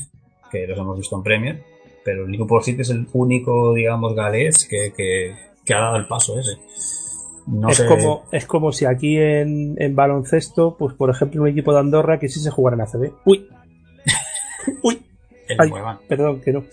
[0.52, 1.64] que los hemos visto en Premier,
[2.04, 5.36] pero el Newport City es el único, digamos, galés que, que,
[5.66, 6.58] que ha dado el paso ese.
[7.48, 7.86] No es, sé.
[7.86, 12.20] como, es como si aquí en, en baloncesto, pues por ejemplo, un equipo de Andorra
[12.20, 13.14] que sí se jugara en ACB.
[13.26, 13.50] ¡Uy!
[14.84, 15.06] ¡Uy!
[15.48, 16.00] el Ay, Muevan.
[16.08, 16.64] perdón, que no.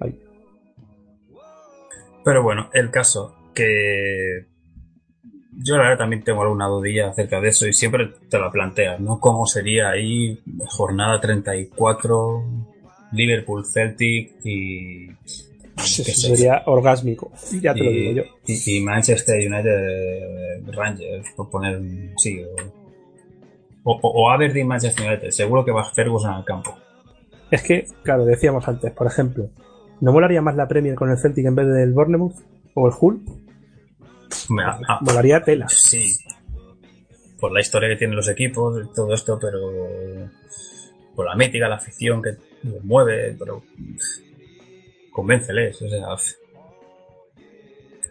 [0.00, 0.20] Ay.
[2.24, 4.46] Pero bueno, el caso que
[5.58, 9.00] yo la verdad también tengo alguna dudilla acerca de eso y siempre te la planteas,
[9.00, 9.18] ¿no?
[9.18, 12.44] ¿Cómo sería ahí jornada 34,
[13.12, 15.08] Liverpool, Celtic y...
[15.76, 17.30] Pues eso sería orgásmico.
[17.60, 18.22] Ya te lo digo yo.
[18.46, 22.42] y- y Manchester United eh, Rangers, por poner un- sí,
[23.84, 26.74] o, o, o Aberdeen Manchester United, seguro que va Ferguson al campo.
[27.50, 29.50] Es que, claro, decíamos antes, por ejemplo,
[30.00, 32.34] ¿no molaría más la Premier con el Celtic en vez del Bournemouth?
[32.74, 33.20] ¿O el Hull?
[34.48, 35.68] Me- ah, Molaría tela.
[35.68, 36.18] Sí.
[37.38, 39.60] Por la historia que tienen los equipos, y todo esto, pero.
[41.14, 42.30] Por la mítica, la afición que
[42.82, 43.62] mueve, pero.
[45.16, 46.08] Convénceles, o sea.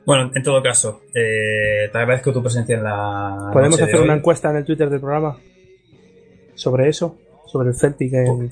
[0.07, 3.52] Bueno, en todo caso, eh, te agradezco tu presencia en la.
[3.53, 5.38] ¿Podemos hacer una encuesta en el Twitter del programa?
[6.56, 7.15] Sobre eso,
[7.45, 8.52] sobre el Celtic en,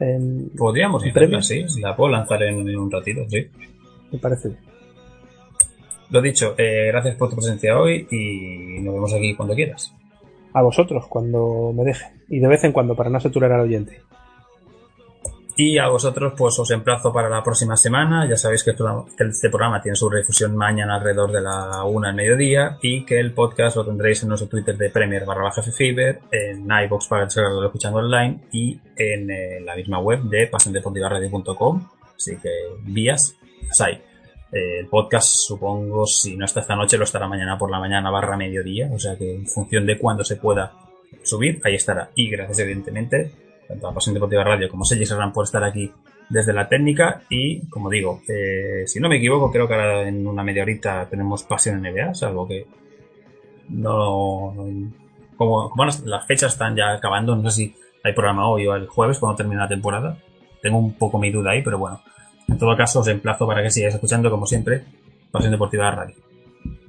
[0.00, 1.44] en- Podríamos Premier.
[1.44, 1.64] sí.
[1.80, 3.46] La puedo lanzar en, en un ratito, sí.
[4.10, 4.48] Me parece.
[4.48, 4.60] bien.
[6.10, 9.94] Lo dicho, eh, gracias por tu presencia hoy y nos vemos aquí cuando quieras.
[10.54, 12.04] A vosotros, cuando me deje.
[12.28, 14.00] Y de vez en cuando, para no saturar al oyente.
[15.56, 18.26] Y a vosotros, pues os emplazo para la próxima semana.
[18.26, 22.78] Ya sabéis que este programa tiene su difusión mañana alrededor de la una al mediodía
[22.80, 26.66] y que el podcast lo tendréis en nuestro Twitter de Premier barra baja Fever, en
[26.86, 31.88] iVoox para seguirlo escuchando online y en eh, la misma web de pasiondeportivaradio.com.
[32.16, 32.50] Así que
[32.84, 33.94] vías, las hay.
[34.52, 38.10] Eh, el podcast, supongo, si no está esta noche, lo estará mañana por la mañana
[38.10, 38.90] barra mediodía.
[38.90, 40.72] O sea que en función de cuándo se pueda
[41.22, 42.10] subir, ahí estará.
[42.14, 43.30] Y gracias, evidentemente,
[43.72, 45.90] tanto a Pasión Deportiva Radio como a Selly Serrán por estar aquí
[46.28, 47.22] desde la técnica.
[47.30, 51.06] Y, como digo, eh, si no me equivoco, creo que ahora en una media horita
[51.08, 52.66] tenemos Pasión NBA, salvo que
[53.70, 54.54] no.
[55.36, 57.74] Como, como las, fechas están ya acabando, no sé si
[58.04, 60.16] hay programa hoy o el jueves cuando termine la temporada.
[60.60, 62.00] Tengo un poco mi duda ahí, pero bueno.
[62.48, 64.84] En todo caso, os emplazo para que sigáis escuchando, como siempre,
[65.30, 66.16] Pasión Deportiva Radio.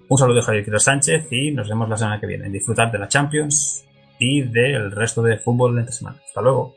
[0.09, 2.49] Un saludo de Javier Sánchez y nos vemos la semana que viene.
[2.49, 3.85] Disfrutad de la Champions
[4.19, 6.21] y del resto de fútbol entre semana.
[6.25, 6.75] Hasta luego.